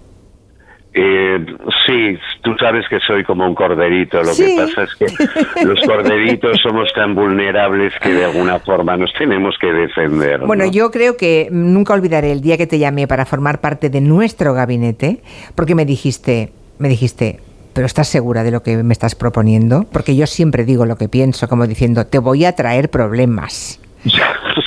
Eh, 0.95 1.43
sí, 1.87 2.17
tú 2.43 2.55
sabes 2.59 2.85
que 2.87 2.99
soy 2.99 3.23
como 3.23 3.47
un 3.47 3.55
corderito. 3.55 4.19
Lo 4.21 4.33
Sí. 4.33 4.45
que 4.55 4.61
pasa 4.61 4.83
es 4.83 4.95
que 4.95 5.65
los 5.65 5.79
corderitos 5.81 6.59
somos 6.61 6.91
tan 6.93 7.15
vulnerables 7.15 7.93
que 8.01 8.09
de 8.13 8.25
alguna 8.25 8.59
forma 8.59 8.95
nos 8.95 9.11
tenemos 9.13 9.55
que 9.59 9.71
defender. 9.73 10.41
¿no? 10.41 10.47
Bueno, 10.47 10.65
yo 10.69 10.91
creo 10.91 11.17
que 11.17 11.47
nunca 11.51 11.93
olvidaré 11.93 12.31
el 12.31 12.41
día 12.41 12.57
que 12.57 12.67
te 12.67 12.77
llamé 12.77 13.07
para 13.07 13.25
formar 13.25 13.59
parte 13.59 13.89
de 13.89 14.01
nuestro 14.01 14.53
gabinete, 14.53 15.21
porque 15.55 15.73
me 15.73 15.85
dijiste, 15.85 16.51
me 16.77 16.89
dijiste, 16.89 17.39
pero 17.73 17.87
¿estás 17.87 18.07
segura 18.07 18.43
de 18.43 18.51
lo 18.51 18.61
que 18.61 18.83
me 18.83 18.93
estás 18.93 19.15
proponiendo? 19.15 19.85
Porque 19.91 20.15
yo 20.15 20.27
siempre 20.27 20.63
digo 20.63 20.85
lo 20.85 20.95
que 20.95 21.09
pienso, 21.09 21.47
como 21.47 21.65
diciendo, 21.65 22.05
te 22.05 22.19
voy 22.19 22.45
a 22.45 22.51
traer 22.55 22.89
problemas. 22.91 23.79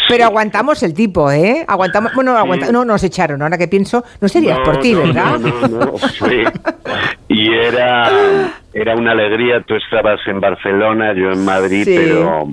Pero 0.09 0.25
aguantamos 0.25 0.83
el 0.83 0.95
tipo, 0.95 1.31
¿eh? 1.31 1.65
Aguantamos, 1.67 2.13
bueno, 2.15 2.37
aguanta, 2.37 2.71
no, 2.73 2.85
nos 2.85 3.03
echaron, 3.03 3.43
ahora 3.43 3.59
que 3.59 3.69
pienso, 3.69 4.05
no 4.21 4.29
serías 4.29 4.59
No, 4.59 4.65
por 4.65 4.81
ti, 4.81 4.93
no, 4.93 5.01
¿verdad? 5.01 5.39
No, 5.39 5.69
no, 5.69 5.69
no, 5.69 5.99
sí. 5.99 6.45
Y 7.29 7.53
era, 7.53 8.11
era 8.73 8.95
una 8.95 9.13
alegría. 9.13 9.63
Tú 9.67 9.75
estabas 9.75 10.21
en 10.27 10.41
Barcelona, 10.41 11.13
yo 11.15 11.31
en 11.33 11.45
Madrid, 11.45 11.85
Sí. 11.85 11.95
pero 11.97 12.49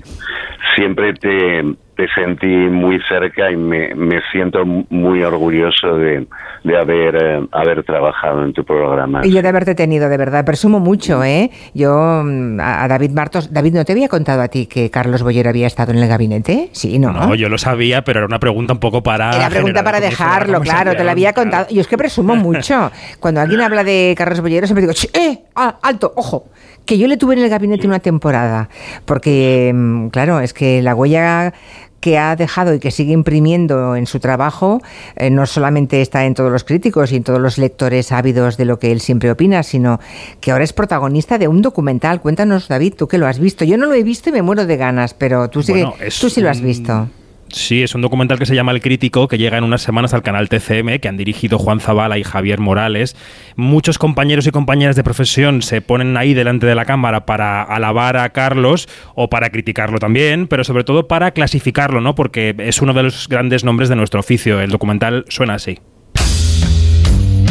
siempre 0.75 1.13
te, 1.13 1.63
te 2.03 2.21
sentí 2.21 2.47
muy 2.47 2.99
cerca 3.07 3.49
y 3.51 3.55
me, 3.55 3.95
me 3.95 4.19
siento 4.31 4.65
muy 4.65 5.23
orgulloso 5.23 5.95
de, 5.95 6.27
de 6.63 6.77
haber, 6.77 7.15
eh, 7.15 7.47
haber 7.51 7.83
trabajado 7.83 8.43
en 8.43 8.51
tu 8.51 8.65
programa. 8.65 9.21
Y 9.23 9.31
yo 9.31 9.41
de 9.41 9.47
haberte 9.47 9.73
tenido, 9.73 10.09
de 10.09 10.17
verdad, 10.17 10.43
presumo 10.43 10.79
mucho, 10.79 11.23
¿eh? 11.23 11.49
Yo 11.73 12.23
mm, 12.25 12.59
a 12.59 12.83
a 12.83 12.87
David 12.89 13.11
Martos, 13.11 13.53
David, 13.53 13.73
¿no 13.75 13.85
te 13.85 13.93
había 13.93 14.09
contado 14.09 14.41
a 14.41 14.49
ti 14.49 14.65
que 14.65 14.89
Carlos 14.89 15.23
Bollero 15.23 15.49
había 15.49 15.67
estado 15.67 15.93
en 15.93 15.99
el 15.99 16.07
gabinete? 16.09 16.69
Sí, 16.73 16.99
¿no? 16.99 17.13
No, 17.13 17.35
yo 17.35 17.47
lo 17.47 17.57
sabía, 17.57 18.03
pero 18.03 18.19
era 18.19 18.25
una 18.25 18.39
pregunta 18.39 18.73
un 18.73 18.79
poco 18.79 19.01
para. 19.01 19.35
Era 19.35 19.49
pregunta 19.49 19.83
para 19.83 19.99
la 19.99 20.05
dejarlo, 20.05 20.59
claro, 20.59 20.95
te 20.95 21.03
lo 21.05 21.11
había 21.11 21.31
contado. 21.31 21.67
Yo 21.69 21.79
es 21.79 21.87
que 21.87 21.97
presumo 21.97 22.35
mucho. 22.35 22.91
Cuando 23.21 23.39
alguien 23.39 23.61
habla 23.61 23.83
de 23.83 24.13
Carlos 24.17 24.41
Bollero, 24.41 24.67
siempre 24.67 24.81
digo, 24.81 24.93
"Ch, 24.93 25.09
¡eh! 25.13 25.43
ah, 25.55 25.77
¡Alto! 25.81 26.11
¡Ojo! 26.15 26.47
Que 26.85 26.97
yo 26.97 27.07
le 27.07 27.17
tuve 27.17 27.33
en 27.35 27.39
el 27.41 27.49
gabinete 27.49 27.87
una 27.87 27.99
temporada. 27.99 28.69
Porque, 29.05 29.71
mm, 29.73 30.07
claro, 30.09 30.39
es 30.39 30.53
que 30.53 30.81
la 30.81 30.95
huella 30.95 31.53
que 32.01 32.17
ha 32.17 32.35
dejado 32.35 32.73
y 32.73 32.79
que 32.79 32.91
sigue 32.91 33.13
imprimiendo 33.13 33.95
en 33.95 34.07
su 34.07 34.19
trabajo 34.19 34.81
eh, 35.15 35.29
no 35.29 35.45
solamente 35.45 36.01
está 36.01 36.25
en 36.25 36.33
todos 36.33 36.51
los 36.51 36.65
críticos 36.65 37.13
y 37.13 37.15
en 37.15 37.23
todos 37.23 37.39
los 37.39 37.57
lectores 37.57 38.11
ávidos 38.11 38.57
de 38.57 38.65
lo 38.65 38.77
que 38.77 38.91
él 38.91 38.99
siempre 38.99 39.31
opina, 39.31 39.63
sino 39.63 40.01
que 40.41 40.51
ahora 40.51 40.65
es 40.65 40.73
protagonista 40.73 41.37
de 41.37 41.47
un 41.47 41.61
documental. 41.61 42.19
Cuéntanos, 42.19 42.67
David, 42.67 42.95
tú 42.97 43.07
que 43.07 43.17
lo 43.17 43.25
has 43.25 43.39
visto. 43.39 43.63
Yo 43.63 43.77
no 43.77 43.85
lo 43.85 43.93
he 43.93 44.03
visto 44.03 44.27
y 44.29 44.33
me 44.33 44.41
muero 44.41 44.65
de 44.65 44.75
ganas, 44.75 45.13
pero 45.13 45.49
tú 45.49 45.63
sí, 45.63 45.71
Bueno, 45.71 45.93
tú 46.19 46.29
sí 46.29 46.41
lo 46.41 46.49
has 46.49 46.59
un- 46.59 46.65
visto. 46.65 47.07
Sí, 47.53 47.83
es 47.83 47.93
un 47.93 48.01
documental 48.01 48.39
que 48.39 48.47
se 48.47 48.55
llama 48.55 48.71
El 48.71 48.81
Crítico, 48.81 49.27
que 49.27 49.37
llega 49.37 49.59
en 49.59 49.63
unas 49.63 49.83
semanas 49.83 50.15
al 50.15 50.23
canal 50.23 50.49
TCM, 50.49 50.97
que 50.99 51.07
han 51.07 51.17
dirigido 51.17 51.59
Juan 51.59 51.79
Zabala 51.79 52.17
y 52.17 52.23
Javier 52.23 52.59
Morales. 52.59 53.15
Muchos 53.55 53.99
compañeros 53.99 54.47
y 54.47 54.51
compañeras 54.51 54.95
de 54.95 55.03
profesión 55.03 55.61
se 55.61 55.81
ponen 55.81 56.17
ahí 56.17 56.33
delante 56.33 56.65
de 56.65 56.73
la 56.73 56.85
cámara 56.85 57.27
para 57.27 57.61
alabar 57.61 58.17
a 58.17 58.29
Carlos 58.29 58.89
o 59.13 59.29
para 59.29 59.51
criticarlo 59.51 59.99
también, 59.99 60.47
pero 60.47 60.63
sobre 60.63 60.83
todo 60.83 61.07
para 61.07 61.29
clasificarlo, 61.29 62.01
¿no? 62.01 62.15
Porque 62.15 62.55
es 62.57 62.81
uno 62.81 62.91
de 62.93 63.03
los 63.03 63.29
grandes 63.29 63.63
nombres 63.63 63.87
de 63.87 63.97
nuestro 63.97 64.19
oficio. 64.19 64.59
El 64.59 64.71
documental 64.71 65.25
suena 65.29 65.53
así. 65.53 65.77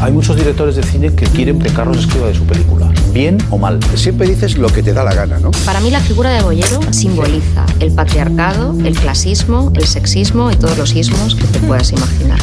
Hay 0.02 0.10
muchos 0.10 0.34
directores 0.34 0.74
de 0.74 0.82
cine 0.82 1.14
que 1.14 1.26
quieren 1.26 1.60
que 1.60 1.72
Carlos 1.72 1.98
escriba 2.00 2.26
de 2.26 2.34
su 2.34 2.44
película, 2.44 2.92
bien 3.12 3.38
o 3.50 3.58
mal. 3.58 3.78
Siempre 3.94 4.26
dices 4.26 4.56
lo 4.56 4.68
que 4.68 4.82
te 4.82 4.92
da 4.92 5.04
la 5.04 5.14
gana, 5.14 5.38
¿no? 5.38 5.50
Para 5.64 5.80
mí 5.80 5.90
la 5.90 6.00
figura 6.00 6.30
de 6.30 6.42
Bollero 6.42 6.80
simboliza 6.90 7.66
el 7.80 7.92
patriarcado, 7.92 8.74
el 8.84 8.96
clasismo, 8.96 9.72
el 9.74 9.86
sexismo 9.86 10.50
y 10.50 10.56
todos 10.56 10.78
los 10.78 10.94
ismos 10.94 11.34
que 11.34 11.44
te 11.44 11.58
puedas 11.60 11.92
imaginar. 11.92 12.40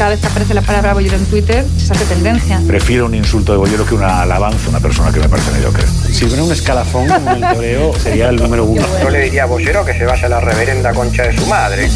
Cada 0.00 0.12
vez 0.12 0.20
que 0.20 0.28
aparece 0.28 0.54
la 0.54 0.62
palabra 0.62 0.94
bollero 0.94 1.16
en 1.16 1.26
Twitter, 1.26 1.62
se 1.76 1.92
hace 1.92 2.06
tendencia. 2.06 2.58
Prefiero 2.66 3.04
un 3.04 3.14
insulto 3.14 3.52
de 3.52 3.58
bollero 3.58 3.84
que 3.84 3.94
una 3.94 4.22
alabanza 4.22 4.64
a 4.64 4.70
una 4.70 4.80
persona 4.80 5.12
que 5.12 5.20
me 5.20 5.28
parece 5.28 5.50
mediocre. 5.50 5.84
Si 6.10 6.24
hubiera 6.24 6.42
un 6.42 6.50
escalafón 6.50 7.06
como 7.06 7.30
el 7.32 7.42
toreo, 7.42 7.92
sería 8.02 8.30
el 8.30 8.36
número 8.36 8.64
uno. 8.64 8.82
Yo 9.02 9.10
le 9.10 9.20
diría 9.24 9.42
a 9.42 9.46
Bollero 9.46 9.84
que 9.84 9.92
se 9.92 10.06
vaya 10.06 10.24
a 10.24 10.30
la 10.30 10.40
reverenda 10.40 10.94
concha 10.94 11.24
de 11.24 11.36
su 11.36 11.44
madre. 11.44 11.90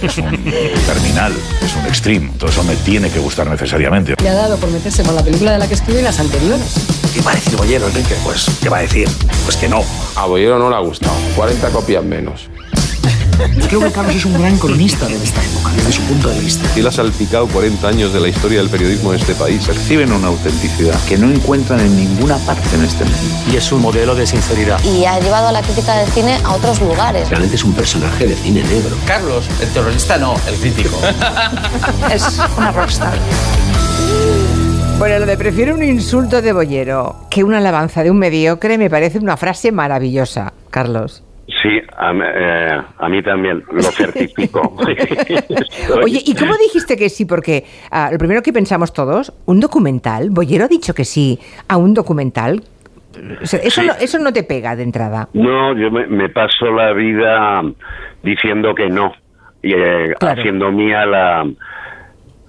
Es 0.00 0.16
un 0.16 0.30
terminal, 0.86 1.34
es 1.60 1.76
un 1.76 1.86
extreme. 1.86 2.32
Todo 2.38 2.48
eso 2.48 2.64
me 2.64 2.74
tiene 2.76 3.10
que 3.10 3.18
gustar 3.18 3.46
necesariamente. 3.46 4.14
Le 4.22 4.28
ha 4.30 4.34
dado 4.34 4.56
por 4.56 4.70
meterse 4.70 5.02
con 5.02 5.14
la 5.14 5.22
película 5.22 5.52
de 5.52 5.58
la 5.58 5.68
que 5.68 5.74
escribe 5.74 6.00
y 6.00 6.04
las 6.04 6.18
anteriores. 6.20 6.39
¿Qué 6.40 7.20
va 7.20 7.32
a 7.32 7.34
decir 7.34 7.54
Bollero, 7.54 7.86
Enrique? 7.88 8.16
Pues, 8.24 8.46
¿qué 8.62 8.70
va 8.70 8.78
a 8.78 8.80
decir? 8.80 9.06
Pues 9.44 9.58
que 9.58 9.68
no. 9.68 9.84
A 10.16 10.24
Bollero 10.24 10.58
no 10.58 10.70
le 10.70 10.76
ha 10.76 10.78
gustado. 10.78 11.12
40 11.36 11.68
copias 11.68 12.02
menos. 12.02 12.48
Creo 13.68 13.80
que 13.80 13.92
Carlos 13.92 14.16
es 14.16 14.24
un 14.24 14.40
gran 14.40 14.56
cronista 14.56 15.06
de 15.06 15.22
esta 15.22 15.44
época, 15.44 15.70
desde 15.76 15.92
su 15.92 16.02
punto 16.02 16.30
de 16.30 16.40
vista. 16.40 16.66
Él 16.76 16.86
ha 16.86 16.92
salpicado 16.92 17.46
40 17.46 17.86
años 17.86 18.14
de 18.14 18.20
la 18.20 18.28
historia 18.28 18.58
del 18.58 18.70
periodismo 18.70 19.12
en 19.12 19.20
este 19.20 19.34
país. 19.34 19.66
Perciben 19.66 20.12
una 20.12 20.28
autenticidad 20.28 20.98
que 21.04 21.18
no 21.18 21.30
encuentran 21.30 21.80
en 21.80 21.94
ninguna 21.94 22.38
parte 22.38 22.74
en 22.74 22.84
este 22.84 23.04
mundo. 23.04 23.36
Y 23.52 23.56
es 23.56 23.70
un 23.70 23.82
modelo 23.82 24.14
de 24.14 24.26
sinceridad. 24.26 24.82
Y 24.82 25.04
ha 25.04 25.20
llevado 25.20 25.48
a 25.48 25.52
la 25.52 25.60
crítica 25.60 25.94
del 25.98 26.10
cine 26.10 26.40
a 26.42 26.54
otros 26.54 26.80
lugares. 26.80 27.28
Realmente 27.28 27.56
es 27.56 27.64
un 27.64 27.74
personaje 27.74 28.26
de 28.26 28.34
cine 28.36 28.62
negro. 28.62 28.96
Carlos, 29.06 29.44
el 29.60 29.68
terrorista 29.68 30.16
no, 30.16 30.34
el 30.48 30.54
crítico. 30.54 30.98
Es 32.10 32.40
una 32.56 32.72
rockstar. 32.72 33.18
Bueno, 35.00 35.18
lo 35.20 35.24
de 35.26 35.38
prefiero 35.38 35.74
un 35.74 35.82
insulto 35.82 36.42
de 36.42 36.52
bollero 36.52 37.16
que 37.30 37.42
una 37.42 37.56
alabanza 37.58 38.02
de 38.02 38.10
un 38.10 38.18
mediocre 38.18 38.76
me 38.76 38.90
parece 38.90 39.18
una 39.18 39.38
frase 39.38 39.72
maravillosa, 39.72 40.52
Carlos. 40.70 41.24
Sí, 41.62 41.80
a, 41.96 42.12
mí- 42.12 42.20
eh, 42.22 42.80
a 42.98 43.08
mí 43.08 43.22
también 43.22 43.64
lo 43.72 43.82
certifico. 43.92 44.60
Oye, 46.04 46.20
¿y 46.24 46.34
cómo 46.34 46.54
dijiste 46.58 46.96
que 46.98 47.08
sí? 47.08 47.24
Porque 47.24 47.64
ah, 47.90 48.10
lo 48.12 48.18
primero 48.18 48.42
que 48.42 48.52
pensamos 48.52 48.92
todos, 48.92 49.32
¿un 49.46 49.58
documental? 49.58 50.28
¿Bollero 50.30 50.66
ha 50.66 50.68
dicho 50.68 50.92
que 50.92 51.06
sí 51.06 51.38
a 51.66 51.78
un 51.78 51.94
documental? 51.94 52.62
O 53.42 53.46
sea, 53.46 53.58
eso, 53.60 53.80
Sí. 53.80 53.86
no, 53.86 53.94
eso 53.94 54.18
no 54.18 54.32
te 54.34 54.42
pega 54.42 54.76
de 54.76 54.82
entrada. 54.82 55.28
No, 55.32 55.74
yo 55.78 55.90
me, 55.90 56.06
me 56.08 56.28
paso 56.28 56.66
la 56.76 56.92
vida 56.92 57.62
diciendo 58.22 58.74
que 58.74 58.88
no 58.90 59.12
y 59.62 59.72
eh, 59.74 60.14
Claro. 60.20 60.40
haciendo 60.40 60.70
mía 60.70 61.04
la 61.06 61.44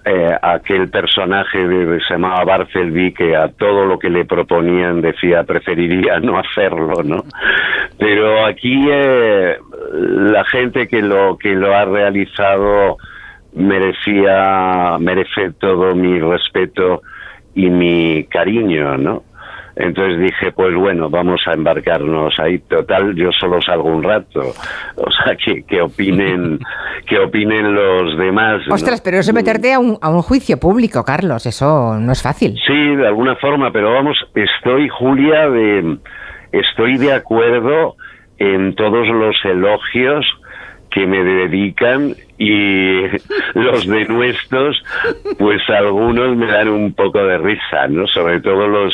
eh, 0.06 0.36
aquel 0.42 0.90
personaje 0.90 1.68
de, 1.68 2.00
se 2.02 2.14
llamaba 2.14 2.44
Barcelby 2.44 3.14
que 3.14 3.36
a 3.36 3.50
todo 3.50 3.86
lo 3.86 4.00
que 4.00 4.10
le 4.10 4.26
proponían 4.26 5.02
decía 5.02 5.44
preferiría 5.44 6.20
no 6.20 6.40
hacerlo, 6.40 7.04
¿no? 7.04 7.24
Pero 7.98 8.46
aquí 8.46 8.88
eh, 8.90 9.58
la 9.94 10.44
gente 10.46 10.88
que 10.88 11.02
lo 11.02 11.38
que 11.38 11.54
lo 11.54 11.76
ha 11.76 11.86
realizado 11.86 12.98
merecía 13.54 14.98
merece 15.00 15.52
todo 15.60 15.94
mi 15.94 16.20
respeto 16.20 17.02
y 17.54 17.70
mi 17.70 18.24
cariño, 18.26 18.98
¿no? 18.98 19.24
Entonces 19.82 20.20
dije, 20.20 20.52
pues 20.52 20.76
bueno, 20.76 21.10
vamos 21.10 21.42
a 21.48 21.54
embarcarnos 21.54 22.34
ahí. 22.40 22.60
Total, 22.60 23.16
yo 23.16 23.30
solo 23.32 23.62
salgo 23.62 23.90
un 23.90 24.04
rato. 24.04 24.42
O 24.96 25.12
sea, 25.12 25.36
que, 25.36 25.64
que 25.64 25.82
opinen, 25.82 26.60
que 27.08 27.18
opinen 27.18 27.74
los 27.74 28.18
demás. 28.18 28.62
¿no? 28.68 28.76
Ostras, 28.76 29.02
pero 29.02 29.18
eso 29.18 29.34
meterte 29.34 29.74
a 29.74 29.80
un, 29.80 29.98
a 30.02 30.10
un 30.10 30.22
juicio 30.22 30.60
público, 30.60 31.04
Carlos, 31.04 31.46
eso 31.46 31.98
no 32.00 32.12
es 32.12 32.22
fácil. 32.22 32.60
Sí, 32.66 32.96
de 32.96 33.08
alguna 33.08 33.36
forma, 33.38 33.72
pero 33.72 33.94
vamos, 33.94 34.18
estoy, 34.36 34.88
Julia, 34.90 35.50
de, 35.50 35.98
estoy 36.52 36.98
de 36.98 37.14
acuerdo 37.14 37.96
en 38.38 38.76
todos 38.76 39.08
los 39.08 39.36
elogios 39.46 40.26
que 40.92 41.08
me 41.08 41.24
dedican 41.24 42.16
y 42.38 43.02
los 43.54 43.88
denuestos, 43.88 44.84
pues 45.38 45.62
algunos 45.70 46.36
me 46.36 46.48
dan 46.48 46.68
un 46.70 46.94
poco 46.94 47.20
de 47.24 47.38
risa, 47.38 47.88
¿no? 47.90 48.08
Sobre 48.08 48.42
todo 48.42 48.68
los, 48.68 48.94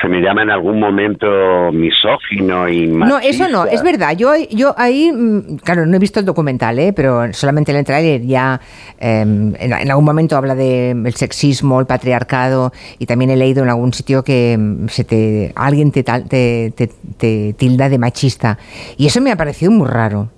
se 0.00 0.08
me 0.08 0.20
llama 0.20 0.42
en 0.42 0.50
algún 0.50 0.80
momento 0.80 1.70
misógino 1.72 2.68
y 2.68 2.86
No, 2.88 3.18
eso 3.18 3.48
no, 3.48 3.58
machista. 3.60 3.74
es 3.76 3.82
verdad. 3.84 4.16
Yo, 4.16 4.30
yo 4.50 4.74
ahí, 4.76 5.12
mm, 5.12 5.56
claro, 5.58 5.86
no 5.86 5.96
he 5.96 5.98
visto 5.98 6.18
el 6.20 6.26
documental, 6.26 6.78
¿eh? 6.78 6.92
pero 6.94 7.32
solamente 7.32 7.70
en 7.72 7.78
el 7.78 7.84
tráiler 7.84 8.22
ya 8.22 8.60
eh, 8.98 9.20
en, 9.20 9.54
en 9.60 9.90
algún 9.90 10.04
momento 10.04 10.36
habla 10.36 10.54
del 10.54 11.12
sexismo, 11.14 11.78
el 11.80 11.86
patriarcado 11.86 12.72
y 12.98 13.06
también 13.06 13.30
he 13.30 13.36
leído 13.36 13.62
en 13.62 13.68
algún 13.68 13.92
sitio 13.92 14.24
que 14.24 14.56
mm, 14.58 14.88
se 14.88 15.04
te, 15.04 15.52
alguien 15.54 15.92
te, 15.92 16.02
te- 16.02 16.72
te 17.18 17.52
tilda 17.52 17.88
de 17.88 17.98
machista. 17.98 18.58
Y 18.96 19.06
eso 19.06 19.20
me 19.20 19.30
ha 19.30 19.36
parecido 19.36 19.70
muy 19.70 19.86
raro. 19.88 20.30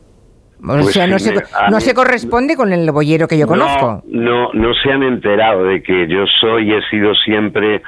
O 0.63 0.67
Pues 0.67 0.93
sea, 0.93 1.07
no, 1.07 1.19
se, 1.19 1.35
no 1.71 1.81
se 1.81 1.95
corresponde 1.95 2.55
con 2.57 2.73
el 2.73 2.91
boyero 2.91 3.27
que 3.27 3.39
yo 3.39 3.47
conozco. 3.47 4.03
No, 4.07 4.49
no, 4.49 4.53
no 4.53 4.75
se 4.75 4.93
han 4.93 5.03
enterado 5.03 5.65
de 5.65 5.83
que 5.83 6.07
yo 6.07 6.25
soy 6.41 6.71
y 6.71 6.75
he 6.75 6.83
sido 6.91 7.15
siempre 7.15 7.83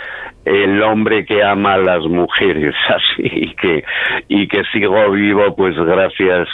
el 0.44 0.82
hombre 0.82 1.24
que 1.24 1.42
ama 1.42 1.74
a 1.74 1.78
las 1.78 2.02
mujeres, 2.04 2.74
así, 2.88 3.22
y 3.24 3.54
que, 3.54 3.84
y 4.28 4.48
que 4.48 4.62
sigo 4.72 5.10
vivo, 5.10 5.54
pues 5.54 5.76
gracias, 5.76 6.48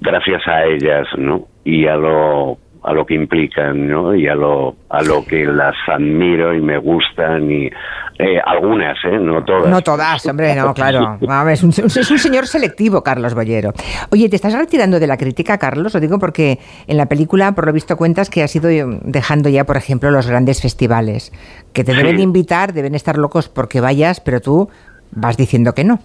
gracias 0.00 0.46
a 0.46 0.64
ellas, 0.64 1.06
¿no? 1.18 1.46
Y 1.64 1.86
a 1.86 1.96
lo, 1.96 2.58
a 2.84 2.92
lo 2.92 3.06
que 3.06 3.14
implican, 3.14 3.88
¿no? 3.88 4.14
Y 4.14 4.28
a 4.28 4.34
lo, 4.34 4.76
a 4.90 5.02
lo 5.02 5.24
que 5.24 5.44
las 5.46 5.74
admiro 5.88 6.54
y 6.54 6.60
me 6.60 6.76
gustan 6.76 7.50
y, 7.50 7.70
eh, 8.18 8.38
algunas, 8.44 8.96
¿eh? 9.04 9.18
No 9.18 9.42
todas. 9.42 9.68
No 9.68 9.80
todas, 9.80 10.24
hombre, 10.26 10.54
no, 10.54 10.72
claro. 10.72 11.18
Es, 11.50 11.62
un, 11.64 11.70
es 11.70 12.10
un 12.10 12.18
señor 12.18 12.46
selectivo, 12.46 13.02
Carlos 13.02 13.34
Bollero. 13.34 13.72
Oye, 14.12 14.28
¿te 14.28 14.36
estás 14.36 14.56
retirando 14.56 15.00
de 15.00 15.06
la 15.06 15.16
crítica, 15.16 15.58
Carlos? 15.58 15.94
Lo 15.94 16.00
digo 16.00 16.18
porque 16.18 16.58
en 16.86 16.96
la 16.96 17.06
película, 17.06 17.52
por 17.52 17.66
lo 17.66 17.72
visto, 17.72 17.96
cuentas 17.96 18.30
que 18.30 18.42
has 18.42 18.54
ido 18.54 18.68
dejando 19.02 19.48
ya, 19.48 19.64
por 19.64 19.76
ejemplo, 19.76 20.10
los 20.10 20.28
grandes 20.28 20.62
festivales, 20.62 21.32
que 21.72 21.84
te 21.84 21.94
deben 21.94 22.20
invitar, 22.20 22.72
deben 22.72 22.94
estar 22.94 23.16
locos 23.16 23.48
porque 23.48 23.80
vayas, 23.80 24.20
pero 24.20 24.40
tú 24.40 24.68
vas 25.10 25.36
diciendo 25.36 25.72
que 25.72 25.84
no. 25.84 25.98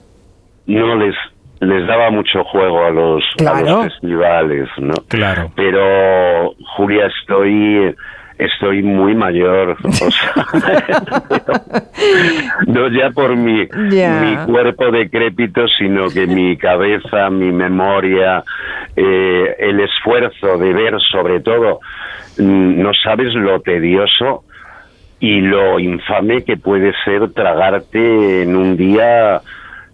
no 0.66 0.96
les 0.96 1.16
les 1.62 1.88
daba 1.88 2.10
mucho 2.10 2.44
juego 2.46 2.86
a 2.86 2.90
los, 2.90 3.24
a 3.46 3.62
los 3.62 3.86
festivales, 3.86 4.70
¿no? 4.78 4.94
Claro. 5.08 5.52
Pero 5.56 6.54
Julia 6.76 7.08
estoy 7.08 7.96
estoy 8.40 8.82
muy 8.82 9.16
mayor, 9.16 9.76
o 9.84 9.92
sea, 9.92 10.46
no 12.68 12.88
ya 12.88 13.10
por 13.12 13.36
mi 13.36 13.68
mi 13.68 14.38
cuerpo 14.46 14.92
decrépito, 14.92 15.68
sino 15.78 16.08
que 16.08 16.26
mi 16.26 16.56
cabeza, 16.56 17.30
mi 17.30 17.52
memoria, 17.52 18.44
eh, 18.96 19.56
el 19.60 19.82
esfuerzo 19.82 20.58
de 20.58 20.74
ver, 20.74 20.96
sobre 21.12 21.42
todo, 21.42 21.82
mm, 22.38 22.82
no 22.82 22.92
sabes 23.04 23.34
lo 23.34 23.60
tedioso 23.60 24.46
y 25.20 25.42
lo 25.42 25.78
infame 25.78 26.46
que 26.46 26.56
puede 26.56 26.94
ser 27.04 27.34
tragarte 27.34 28.44
en 28.44 28.56
un 28.56 28.78
día 28.78 29.42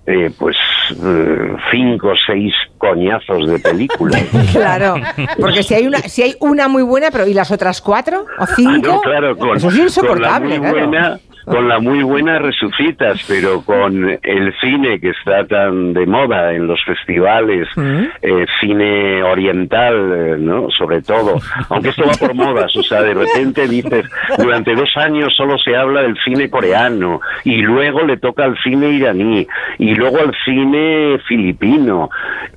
eh, 0.08 0.32
pues 0.38 0.56
eh, 1.04 1.56
cinco 1.72 2.10
o 2.10 2.16
seis 2.28 2.54
coñazos 2.78 3.48
de 3.50 3.60
película. 3.60 4.20
Claro, 4.52 4.96
porque 5.40 5.64
si 5.64 5.74
hay 5.74 5.88
una, 5.88 6.00
si 6.00 6.22
hay 6.24 6.36
una 6.40 6.68
muy 6.68 6.84
buena, 6.84 7.12
pero 7.12 7.28
¿y 7.28 7.34
las 7.34 7.52
otras 7.52 7.82
cuatro 7.82 8.26
o 8.40 8.46
cinco? 8.46 8.72
Ah, 8.74 8.96
no, 8.96 9.02
claro, 9.02 9.38
con, 9.38 9.58
Eso 9.58 9.70
es 9.70 9.78
insoportable, 9.78 10.58
con 10.58 10.66
la 10.66 10.72
muy 10.72 10.80
claro. 10.80 10.90
buena, 10.90 11.20
con 11.46 11.68
la 11.68 11.80
muy 11.80 12.02
buena 12.04 12.40
resucitas, 12.40 13.24
pero 13.28 13.62
con 13.62 14.18
el 14.22 14.54
cine 14.60 15.00
que 15.00 15.10
está 15.10 15.46
tan 15.46 15.94
de 15.94 16.06
moda 16.06 16.54
en 16.54 16.68
los 16.68 16.84
festivales, 16.84 17.68
Mm. 17.76 18.04
eh, 18.22 18.46
cine 18.60 19.24
oriental, 19.24 20.12
eh, 20.16 20.36
¿no? 20.40 20.70
Sobre 20.72 21.02
todo, 21.02 21.36
aunque 21.70 21.90
esto 21.90 22.04
va 22.06 22.14
por 22.14 22.34
modas, 22.34 22.76
o 22.76 22.84
sea, 22.84 23.02
de 23.02 23.14
repente 23.14 23.68
dices, 23.68 24.06
durante 24.38 24.74
dos 24.76 24.90
años 24.98 25.34
solo 25.36 25.58
se 25.58 25.76
habla 25.76 26.02
del 26.02 26.18
cine 26.24 26.50
coreano, 26.50 27.22
y 27.44 27.58
luego 27.62 28.02
le 28.04 28.18
toca 28.18 28.46
al 28.46 28.58
cine 28.64 28.90
iraní, 28.90 29.48
y 29.78 29.94
luego 29.96 30.20
al 30.20 30.34
cine 30.44 31.20
filipino, 31.28 32.10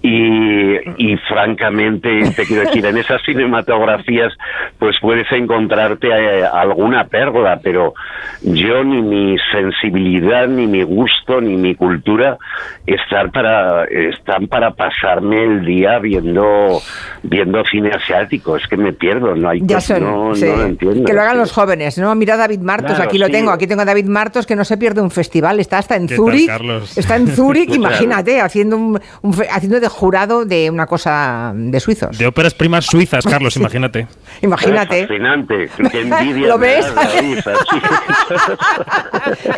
y, 0.02 0.76
y 1.12 1.16
francamente, 1.28 2.30
te 2.36 2.44
quiero 2.46 2.62
decir, 2.62 2.86
en 2.86 2.96
esas 2.98 3.20
cinematografías, 3.22 4.32
pues 4.78 4.96
puedes 5.00 5.30
encontrarte 5.32 6.08
eh, 6.08 6.44
alguna 6.44 7.04
perla, 7.04 7.60
pero 7.62 7.94
yo 8.42 8.77
ni 8.84 9.02
mi 9.02 9.36
sensibilidad, 9.52 10.46
ni 10.48 10.66
mi 10.66 10.82
gusto, 10.82 11.40
ni 11.40 11.56
mi 11.56 11.74
cultura 11.74 12.38
están 12.86 13.30
para, 13.30 13.84
están 13.84 14.46
para 14.48 14.70
pasarme 14.72 15.42
el 15.44 15.64
día 15.64 15.98
viendo, 15.98 16.80
viendo 17.22 17.62
cine 17.70 17.90
asiático. 17.90 18.56
Es 18.56 18.66
que 18.66 18.76
me 18.76 18.92
pierdo, 18.92 19.34
no 19.34 19.48
hay 19.50 19.60
Ya 19.64 19.76
cosa- 19.76 19.96
son, 19.98 20.04
no, 20.04 20.34
sí. 20.34 20.44
no 20.46 20.56
lo 20.56 20.62
entiendo. 20.64 21.04
que 21.04 21.12
lo 21.12 21.20
hagan 21.20 21.38
los 21.38 21.52
jóvenes, 21.52 21.98
¿no? 21.98 22.14
Mira 22.14 22.34
a 22.34 22.36
David 22.38 22.60
Martos, 22.60 22.92
Claro, 22.96 23.04
aquí 23.04 23.18
lo 23.18 23.26
sí. 23.26 23.32
tengo, 23.32 23.50
aquí 23.50 23.66
tengo 23.66 23.82
a 23.82 23.84
David 23.84 24.06
Martos 24.06 24.46
que 24.46 24.56
no 24.56 24.64
se 24.64 24.76
pierde 24.76 25.00
un 25.00 25.10
festival, 25.10 25.60
está 25.60 25.78
hasta 25.78 25.96
en 25.96 26.02
¿Qué 26.06 26.14
tal, 26.16 26.24
Zúrich, 26.24 26.46
Carlos? 26.46 26.98
está 26.98 27.16
en 27.16 27.28
Zúrich, 27.28 27.66
Claro. 27.68 27.80
imagínate, 27.82 28.40
haciendo 28.40 28.76
un, 28.76 29.00
un 29.22 29.34
haciendo 29.50 29.80
de 29.80 29.88
jurado 29.88 30.44
de 30.44 30.70
una 30.70 30.86
cosa 30.86 31.52
de 31.54 31.78
suizos. 31.80 32.16
De 32.18 32.26
óperas 32.26 32.54
primas 32.54 32.86
suizas, 32.86 33.24
Carlos, 33.30 33.56
imagínate. 33.56 34.06
Imagínate. 34.42 35.06
Fascinante, 35.06 35.68
qué 35.90 36.00
envidia. 36.02 36.48
¿Lo 36.48 36.58
me 36.58 36.66
ves? 36.66 36.94
David. 36.94 37.38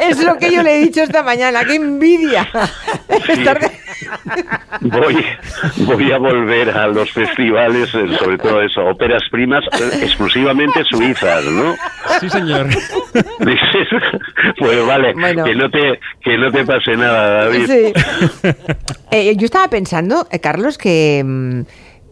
Es 0.01 0.23
lo 0.25 0.37
que 0.38 0.53
yo 0.53 0.62
le 0.62 0.77
he 0.77 0.79
dicho 0.81 1.03
esta 1.03 1.23
mañana, 1.23 1.64
qué 1.64 1.75
envidia. 1.77 2.49
Voy, 4.81 5.25
voy 5.79 6.12
a 6.12 6.18
volver 6.18 6.70
a 6.70 6.87
los 6.88 7.11
festivales, 7.12 7.94
eh, 7.94 8.07
sobre 8.18 8.38
todo 8.38 8.62
eso, 8.62 8.85
óperas 8.87 9.23
primas 9.31 9.62
eh, 9.73 10.01
exclusivamente 10.03 10.83
suizas, 10.85 11.44
¿no? 11.44 11.75
Sí, 12.20 12.31
señor. 12.31 12.68
Dices, 12.68 13.88
pues 14.59 14.87
vale, 14.87 15.12
Bueno. 15.14 15.44
que 15.44 15.55
no 15.55 15.70
te 15.70 16.01
que 16.23 16.38
no 16.38 16.51
te 16.51 16.64
pase 16.64 16.92
nada, 16.96 17.44
David. 17.44 17.66
Sí. 17.66 17.92
Eh, 19.11 19.35
yo 19.37 19.44
estaba 19.44 19.68
pensando, 19.68 20.27
eh, 20.31 20.38
Carlos, 20.40 20.79
que 20.79 21.23
mm, 21.25 21.61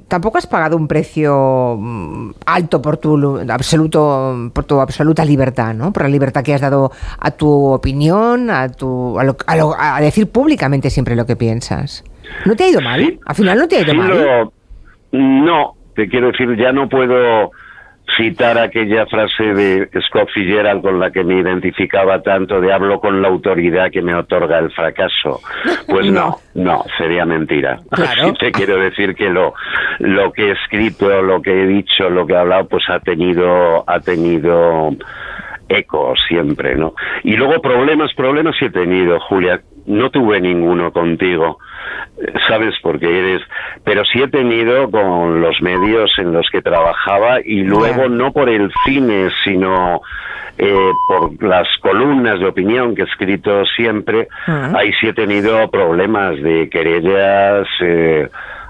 tampoco 0.08 0.38
has 0.38 0.46
pagado 0.46 0.76
un 0.76 0.88
precio 0.88 1.76
mm, 1.78 2.30
alto 2.46 2.80
por 2.82 2.96
tu 2.96 3.16
lu- 3.16 3.40
absoluto, 3.50 4.50
por 4.52 4.64
tu 4.64 4.80
absoluta 4.80 5.24
libertad, 5.24 5.74
¿no? 5.74 5.92
Por 5.92 6.02
la 6.04 6.08
libertad 6.08 6.42
que 6.42 6.54
has 6.54 6.60
dado 6.60 6.90
a 7.18 7.30
tu 7.30 7.48
opinión, 7.72 8.50
a 8.50 8.68
tu, 8.70 9.18
a, 9.18 9.24
lo- 9.24 9.36
a 9.46 9.56
lo- 9.56 9.74
a 9.78 10.00
decir 10.00 10.28
públicamente 10.30 10.90
siempre 10.90 11.14
lo 11.14 11.26
que 11.26 11.36
piensas. 11.36 12.04
¿No 12.44 12.56
te 12.56 12.64
ha 12.64 12.68
ido 12.68 12.80
mal? 12.80 13.18
Al 13.24 13.34
final 13.34 13.58
no 13.58 13.68
te 13.68 13.76
ha 13.76 13.80
ido 13.82 13.92
Sí, 13.92 13.96
mal. 13.98 14.08
lo- 14.08 14.52
no, 15.12 15.74
te 15.94 16.08
quiero 16.08 16.28
decir, 16.28 16.56
ya 16.58 16.72
no 16.72 16.88
puedo 16.88 17.50
citar 18.16 18.58
aquella 18.58 19.06
frase 19.06 19.54
de 19.54 19.88
Scott 20.08 20.28
Fitzgerald 20.32 20.82
con 20.82 20.98
la 20.98 21.10
que 21.10 21.24
me 21.24 21.40
identificaba 21.40 22.22
tanto 22.22 22.60
de 22.60 22.72
hablo 22.72 23.00
con 23.00 23.20
la 23.20 23.28
autoridad 23.28 23.90
que 23.90 24.02
me 24.02 24.14
otorga 24.14 24.58
el 24.58 24.70
fracaso. 24.72 25.40
Pues 25.86 26.10
no, 26.10 26.36
no, 26.54 26.84
sería 26.96 27.24
mentira. 27.24 27.78
Claro. 27.90 28.32
Te 28.38 28.50
quiero 28.52 28.78
decir 28.78 29.14
que 29.14 29.28
lo, 29.28 29.54
lo 29.98 30.32
que 30.32 30.48
he 30.48 30.52
escrito, 30.52 31.22
lo 31.22 31.42
que 31.42 31.50
he 31.50 31.66
dicho, 31.66 32.08
lo 32.08 32.26
que 32.26 32.32
he 32.32 32.38
hablado, 32.38 32.68
pues 32.68 32.84
ha 32.88 33.00
tenido, 33.00 33.84
ha 33.88 34.00
tenido 34.00 34.90
eco 35.68 36.14
siempre, 36.28 36.74
¿no? 36.74 36.94
Y 37.22 37.36
luego 37.36 37.60
problemas, 37.60 38.12
problemas 38.14 38.56
sí 38.58 38.66
he 38.66 38.70
tenido, 38.70 39.18
Julia. 39.20 39.60
No 39.86 40.10
tuve 40.10 40.40
ninguno 40.40 40.92
contigo, 40.92 41.58
¿sabes? 42.46 42.74
Porque 42.82 43.06
eres... 43.06 43.42
Pero 43.84 44.04
sí 44.04 44.22
he 44.22 44.28
tenido 44.28 44.90
con 44.90 45.40
los 45.40 45.62
medios 45.62 46.10
en 46.18 46.32
los 46.32 46.48
que 46.50 46.60
trabajaba 46.60 47.40
y 47.42 47.62
luego 47.62 48.08
no 48.08 48.32
por 48.32 48.50
el 48.50 48.70
cine, 48.84 49.30
sino 49.44 50.02
eh, 50.58 50.90
por 51.08 51.42
las 51.42 51.66
columnas 51.80 52.38
de 52.38 52.46
opinión 52.46 52.94
que 52.94 53.02
he 53.02 53.06
escrito 53.06 53.64
siempre. 53.64 54.28
Ah. 54.46 54.72
Ahí 54.76 54.92
sí 55.00 55.08
he 55.08 55.14
tenido 55.14 55.70
problemas 55.70 56.36
de 56.42 56.68
querellas... 56.68 57.66
eh, 57.80 58.28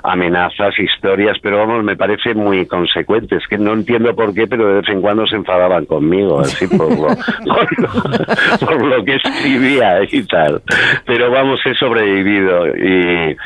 amenazas, 0.08 0.78
historias, 0.78 1.36
pero 1.42 1.58
vamos, 1.58 1.84
me 1.84 1.96
parece 1.96 2.34
muy 2.34 2.66
consecuente. 2.66 3.36
Es 3.36 3.46
que 3.48 3.58
no 3.58 3.72
entiendo 3.74 4.14
por 4.16 4.34
qué, 4.34 4.46
pero 4.46 4.66
de 4.68 4.74
vez 4.80 4.88
en 4.88 5.00
cuando 5.00 5.26
se 5.26 5.36
enfadaban 5.36 5.84
conmigo, 5.86 6.40
así 6.40 6.66
por 6.66 6.88
lo, 6.90 7.06
por 7.46 7.78
lo, 7.80 8.66
por 8.66 8.82
lo 8.84 9.04
que 9.04 9.16
escribía 9.16 9.98
y 10.10 10.22
tal. 10.24 10.62
Pero 11.06 11.30
vamos, 11.30 11.60
he 11.66 11.74
sobrevivido 11.74 12.66
y, 12.76 13.36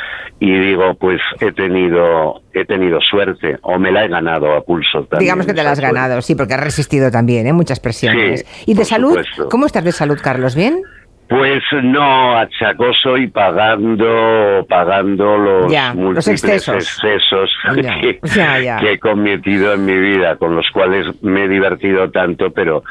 y 0.40 0.58
digo, 0.58 0.94
pues 0.94 1.20
he 1.40 1.52
tenido, 1.52 2.42
he 2.52 2.64
tenido 2.64 3.00
suerte, 3.00 3.58
o 3.62 3.78
me 3.78 3.90
la 3.92 4.04
he 4.04 4.08
ganado 4.08 4.52
a 4.56 4.62
pulso 4.62 5.00
también. 5.04 5.20
Digamos 5.20 5.46
que 5.46 5.54
te 5.54 5.62
la 5.62 5.70
has 5.72 5.78
suerte. 5.78 5.94
ganado, 5.94 6.22
sí, 6.22 6.34
porque 6.34 6.54
has 6.54 6.60
resistido 6.64 7.10
también, 7.10 7.46
¿eh? 7.46 7.52
Muchas 7.52 7.80
presiones. 7.80 8.40
Sí, 8.46 8.72
¿Y 8.72 8.74
de 8.74 8.84
salud? 8.84 9.10
supuesto. 9.10 9.48
¿Cómo 9.48 9.66
estás 9.66 9.84
de 9.84 9.92
salud, 9.92 10.18
Carlos? 10.22 10.54
¿Bien? 10.54 10.80
Pues 11.38 11.62
no, 11.82 12.36
achacoso 12.36 13.16
y 13.16 13.26
pagando, 13.28 14.66
pagando 14.68 15.36
los 15.38 15.72
Ya, 15.72 15.88
los 15.88 15.96
múltiples 15.96 16.28
excesos. 16.44 16.74
excesos 16.76 17.50
Ya, 17.82 17.94
que, 18.00 18.18
ya, 18.22 18.58
ya. 18.60 18.78
que 18.78 18.92
he 18.92 18.98
cometido 18.98 19.72
en 19.74 19.84
mi 19.86 19.98
vida, 19.98 20.36
con 20.36 20.54
los 20.56 20.68
cuales 20.70 21.06
me 21.22 21.44
he 21.44 21.48
divertido 21.48 22.10
tanto, 22.10 22.50
pero 22.50 22.82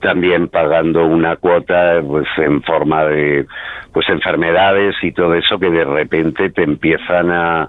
también 0.00 0.48
pagando 0.48 1.04
una 1.06 1.36
cuota 1.36 2.00
pues 2.06 2.26
en 2.38 2.62
forma 2.62 3.04
de 3.04 3.46
pues 3.92 4.08
enfermedades 4.08 4.96
y 5.02 5.12
todo 5.12 5.34
eso 5.34 5.58
que 5.58 5.70
de 5.70 5.84
repente 5.84 6.50
te 6.50 6.62
empiezan 6.62 7.30
a 7.30 7.68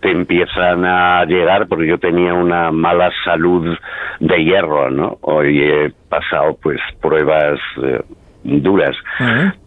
te 0.00 0.10
empiezan 0.10 0.84
a 0.84 1.24
llegar 1.24 1.68
porque 1.68 1.86
yo 1.86 1.98
tenía 1.98 2.34
una 2.34 2.72
mala 2.72 3.10
salud 3.24 3.76
de 4.18 4.44
hierro, 4.44 4.90
¿no? 4.90 5.18
Hoy 5.20 5.62
he 5.62 5.92
pasado 6.08 6.58
pues 6.60 6.80
pruebas 7.00 7.60
eh, 7.82 8.00
duras 8.44 8.96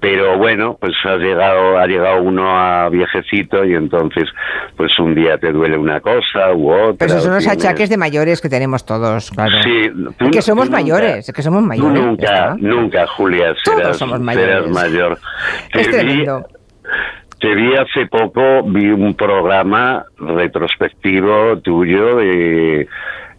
pero 0.01 0.37
bueno 0.37 0.77
pues 0.79 0.93
ha 1.05 1.15
llegado 1.15 1.77
ha 1.77 1.87
llegado 1.87 2.21
uno 2.21 2.49
a 2.59 2.89
viejecito 2.89 3.63
y 3.63 3.73
entonces 3.73 4.25
pues 4.75 4.91
un 4.99 5.15
día 5.15 5.37
te 5.37 5.51
duele 5.51 5.77
una 5.77 6.01
cosa 6.01 6.51
u 6.53 6.69
otra 6.71 6.95
Pero 6.99 7.11
esos 7.13 7.23
son 7.23 7.33
los 7.35 7.43
tienes- 7.45 7.65
achaques 7.65 7.89
de 7.89 7.97
mayores 7.97 8.41
que 8.41 8.49
tenemos 8.49 8.85
todos, 8.85 9.31
claro. 9.31 9.51
Sí, 9.63 9.89
tú 10.17 10.29
que 10.29 10.41
somos 10.41 10.65
nunca- 10.65 10.77
mayores, 10.81 11.31
que 11.33 11.41
somos 11.41 11.63
mayores. 11.63 12.01
nunca 12.01 12.55
nunca 12.59 13.07
Julia 13.07 13.53
Todos 13.63 13.77
serás, 13.79 13.97
somos 13.97 14.19
serás 14.19 14.21
mayores. 14.25 14.69
mayor 14.71 15.17
Es 15.73 15.89
Te 15.89 16.03
vi- 16.03 16.05
tremendo. 16.23 16.45
te 17.39 17.55
vi 17.55 17.73
hace 17.75 18.07
poco, 18.07 18.63
vi 18.63 18.87
un 18.91 19.13
programa 19.13 20.05
retrospectivo 20.17 21.59
tuyo 21.59 22.17
de 22.17 22.87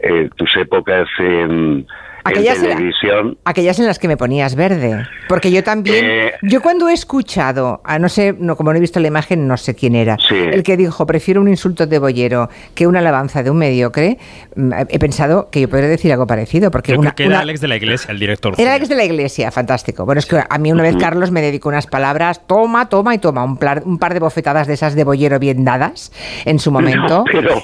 eh, 0.01 0.29
tus 0.37 0.55
épocas 0.57 1.07
en, 1.19 1.87
en 2.29 3.37
Aquellas 3.45 3.79
en 3.79 3.87
las 3.87 3.99
que 3.99 4.09
me 4.09 4.17
ponías 4.17 4.55
verde. 4.55 5.05
Porque 5.29 5.51
yo 5.51 5.63
también. 5.63 6.05
Eh. 6.05 6.33
yo 6.43 6.61
cuando 6.61 6.89
he 6.89 6.93
escuchado, 6.93 7.81
a 7.85 7.99
no 7.99 8.09
sé, 8.09 8.35
no, 8.39 8.57
como 8.57 8.73
no 8.73 8.77
he 8.79 8.81
visto 8.81 9.01
la 9.01 9.09
imagen, 9.09 9.47
no 9.49 9.57
sé 9.57 9.75
quién 9.75 9.95
era, 9.95 10.17
Sí. 10.29 10.35
el 10.37 10.63
que 10.63 10.77
dijo, 10.77 11.07
prefiero 11.07 11.41
un 11.41 11.49
insulto 11.49 11.87
de 11.87 11.99
bollero 11.99 12.49
que 12.75 12.87
una 12.87 13.01
alabanza 13.01 13.43
de 13.43 13.51
un 13.51 13.59
mediocre, 13.59 14.19
mm, 14.55 14.73
he 14.89 14.99
pensado 14.99 15.49
que 15.51 15.61
yo 15.61 15.69
podría 15.69 15.89
decir 15.89 16.13
algo 16.13 16.27
parecido. 16.27 16.71
Porque 16.71 16.93
Yo 16.93 16.99
una, 17.01 17.11
creo 17.11 17.17
que 17.17 17.23
era 17.25 17.31
una- 17.37 17.41
Alex 17.43 17.61
de 17.61 17.69
la 17.69 17.77
Iglesia, 17.77 18.11
el 18.13 18.19
director. 18.19 18.55
Era 18.59 18.77
ex 18.77 18.89
de 18.89 18.95
la 18.97 19.05
iglesia, 19.05 19.51
fantástico. 19.51 20.05
Bueno, 20.05 20.19
es 20.19 20.27
que 20.27 20.41
a 20.49 20.59
mí 20.59 20.73
una 20.73 20.83
vez 20.83 20.97
Carlos 20.97 21.31
me 21.31 21.41
dedicó 21.43 21.69
unas 21.69 21.87
palabras, 21.87 22.47
toma, 22.47 22.89
toma 22.89 23.15
y 23.15 23.19
toma, 23.19 23.45
un, 23.45 23.59
plar- 23.59 23.83
un 23.85 23.99
par 23.99 24.15
de 24.15 24.21
bofetadas 24.21 24.67
de 24.67 24.75
esas 24.75 24.95
de 24.95 25.05
bollero 25.05 25.39
bien 25.39 25.65
dadas 25.65 26.13
en 26.45 26.59
su 26.59 26.71
momento. 26.71 26.97
No, 27.19 27.25
pero, 27.25 27.63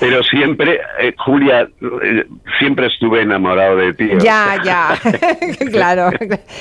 pero 0.00 0.22
siempre, 0.24 0.80
eh, 1.00 1.14
Julia, 1.24 1.68
eh, 1.80 2.24
siempre 2.58 2.86
estuve 2.86 3.22
enamorado 3.22 3.76
de 3.76 3.87
ti. 3.94 4.10
o 4.14 4.18
Ya, 4.18 4.56
ya, 4.64 4.88
claro. 5.72 6.10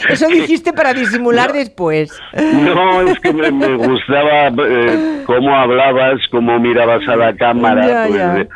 Eso 0.09 0.27
dijiste 0.27 0.73
para 0.73 0.93
disimular 0.93 1.53
después. 1.53 2.11
No, 2.33 3.01
es 3.01 3.19
que 3.19 3.33
me, 3.33 3.51
me 3.51 3.75
gustaba 3.75 4.47
eh, 4.67 5.23
cómo 5.25 5.55
hablabas, 5.55 6.19
cómo 6.31 6.59
mirabas 6.59 7.07
a 7.07 7.15
la 7.15 7.35
cámara, 7.35 7.87
Ya, 7.87 8.03
pues, 8.07 8.19
ya. 8.19 8.37
eh, 8.37 8.47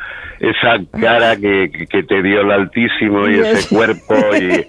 esa 0.41 0.79
cara 0.99 1.35
que, 1.35 1.69
que- 1.87 2.01
te 2.01 2.23
dio 2.23 2.41
el 2.41 2.49
altísimo 2.51 3.27
y 3.29 3.35
ese 3.39 3.75
cuerpo 3.75 4.15
y, 4.35 4.65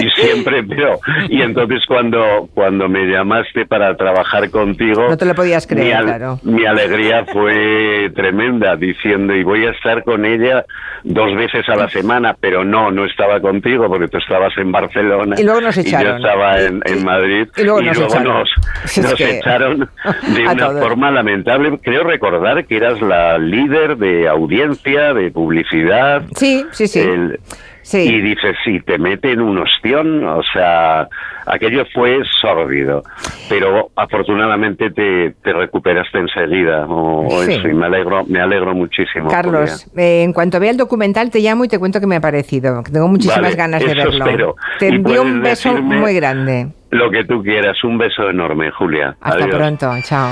y 0.00 0.08
siempre, 0.10 0.62
pero 0.62 1.00
y 1.28 1.42
entonces 1.42 1.80
cuando 1.88 2.48
cuando 2.54 2.88
me 2.88 3.06
llamaste 3.06 3.66
para 3.66 3.96
trabajar 3.96 4.48
contigo, 4.50 5.08
No 5.08 5.16
te 5.16 5.24
lo 5.24 5.34
podías 5.34 5.66
creer, 5.66 5.84
mi, 5.86 5.92
al- 5.92 6.04
claro. 6.04 6.38
mi 6.44 6.64
alegría 6.64 7.24
fue 7.32 8.08
tremenda 8.14 8.76
diciendo 8.76 9.34
y 9.34 9.42
voy 9.42 9.66
a 9.66 9.70
estar 9.70 10.04
con 10.04 10.24
ella 10.24 10.64
dos 11.02 11.34
veces 11.34 11.68
a 11.68 11.74
la 11.74 11.88
semana, 11.88 12.36
pero 12.40 12.64
no, 12.64 12.92
no 12.92 13.04
estaba 13.04 13.40
contigo 13.46 13.88
porque 13.88 14.08
tú 14.08 14.18
estabas 14.18 14.52
en 14.58 14.72
Barcelona 14.72 15.36
Y 15.38 15.44
luego 15.44 15.60
nos 15.60 15.74
yo 15.76 15.80
echaron. 15.82 16.16
estaba 16.16 16.60
en, 16.60 16.80
en 16.84 17.04
Madrid 17.04 17.48
y 17.56 17.62
luego 17.64 17.82
nos 17.82 17.98
echaron. 17.98 18.24
nos, 18.24 18.48
Es 18.84 18.98
nos 18.98 19.14
que- 19.14 19.38
echaron 19.38 19.78
de 20.34 20.42
una 20.42 20.56
todos. 20.56 20.80
forma 20.80 21.10
lamentable. 21.10 21.78
Creo 21.82 22.04
recordar 22.04 22.64
que 22.66 22.76
eras 22.76 23.00
la 23.00 23.38
líder 23.38 23.96
de 23.96 24.28
audiencia, 24.28 25.14
de 25.14 25.30
publicidad. 25.30 26.22
Sí, 26.36 26.64
sí, 26.72 26.86
sí. 26.88 27.00
El- 27.00 27.40
Sí. 27.86 27.98
Y 27.98 28.20
dices, 28.20 28.56
si 28.64 28.80
te 28.80 28.98
meten 28.98 29.40
un 29.40 29.58
ostión, 29.58 30.26
o 30.26 30.42
sea, 30.52 31.06
aquello 31.46 31.84
fue 31.94 32.18
sórdido. 32.40 33.04
Pero 33.48 33.90
afortunadamente 33.94 34.90
te, 34.90 35.36
te 35.40 35.52
recuperaste 35.52 36.18
enseguida. 36.18 36.84
O, 36.86 37.28
o 37.32 37.42
Sí. 37.44 37.52
eso, 37.52 37.68
y 37.68 37.74
me 37.74 37.86
alegro, 37.86 38.24
me 38.26 38.40
alegro 38.40 38.74
muchísimo. 38.74 39.28
Carlos, 39.30 39.86
eh, 39.96 40.24
en 40.24 40.32
cuanto 40.32 40.58
vea 40.58 40.72
el 40.72 40.76
documental 40.76 41.30
te 41.30 41.38
llamo 41.38 41.64
y 41.64 41.68
te 41.68 41.78
cuento 41.78 42.00
que 42.00 42.08
me 42.08 42.16
ha 42.16 42.20
parecido. 42.20 42.82
Tengo 42.92 43.06
muchísimas 43.06 43.40
Vale, 43.40 43.54
ganas 43.54 43.80
de 43.80 43.94
verlo. 43.94 44.10
espero. 44.24 44.56
Te 44.80 44.88
envío 44.88 45.22
un 45.22 45.40
beso 45.40 45.80
muy 45.80 46.12
grande. 46.16 46.66
Lo 46.90 47.08
que 47.12 47.24
tú 47.24 47.40
quieras. 47.40 47.76
Un 47.84 47.98
beso 47.98 48.28
enorme, 48.28 48.72
Julia. 48.72 49.16
Hasta 49.20 49.44
Adiós. 49.44 49.56
pronto, 49.56 49.92
chao. 50.02 50.30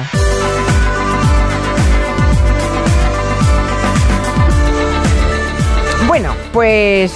Bueno, 6.06 6.34
pues 6.52 7.12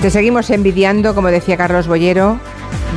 te 0.00 0.10
seguimos 0.10 0.50
envidiando, 0.50 1.14
como 1.14 1.28
decía 1.28 1.56
Carlos 1.56 1.86
Bollero. 1.88 2.38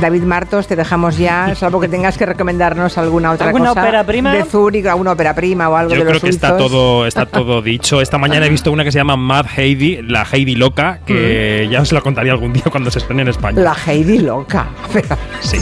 David 0.00 0.22
Martos, 0.22 0.66
te 0.66 0.76
dejamos 0.76 1.18
ya, 1.18 1.54
salvo 1.54 1.78
que 1.78 1.88
tengas 1.88 2.16
que 2.16 2.24
recomendarnos 2.24 2.96
alguna 2.96 3.32
otra 3.32 3.48
¿Alguna 3.48 3.70
cosa. 3.70 3.82
ópera 3.82 4.04
prima? 4.04 4.32
De 4.32 4.44
Zúrich, 4.44 4.86
alguna 4.86 5.12
ópera 5.12 5.34
prima 5.34 5.68
o 5.68 5.76
algo 5.76 5.90
Yo 5.90 5.96
de 5.96 6.02
creo 6.02 6.14
los 6.14 6.22
que 6.22 6.30
está 6.30 6.56
todo, 6.56 7.06
está 7.06 7.26
todo 7.26 7.60
dicho. 7.60 8.00
Esta 8.00 8.16
mañana 8.16 8.46
he 8.46 8.48
visto 8.48 8.72
una 8.72 8.82
que 8.84 8.92
se 8.92 8.98
llama 8.98 9.16
Mad 9.16 9.46
Heidi, 9.56 10.00
la 10.02 10.26
Heidi 10.30 10.54
loca, 10.54 11.00
que 11.04 11.68
ya 11.70 11.82
os 11.82 11.92
la 11.92 12.00
contaría 12.00 12.32
algún 12.32 12.52
día 12.54 12.64
cuando 12.70 12.90
se 12.90 13.00
estrene 13.00 13.22
en 13.22 13.28
España. 13.28 13.60
La 13.60 13.76
Heidi 13.86 14.20
loca. 14.20 14.68
Pero, 14.92 15.08
Sí. 15.40 15.58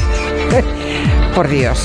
por 1.35 1.49
Dios. 1.49 1.79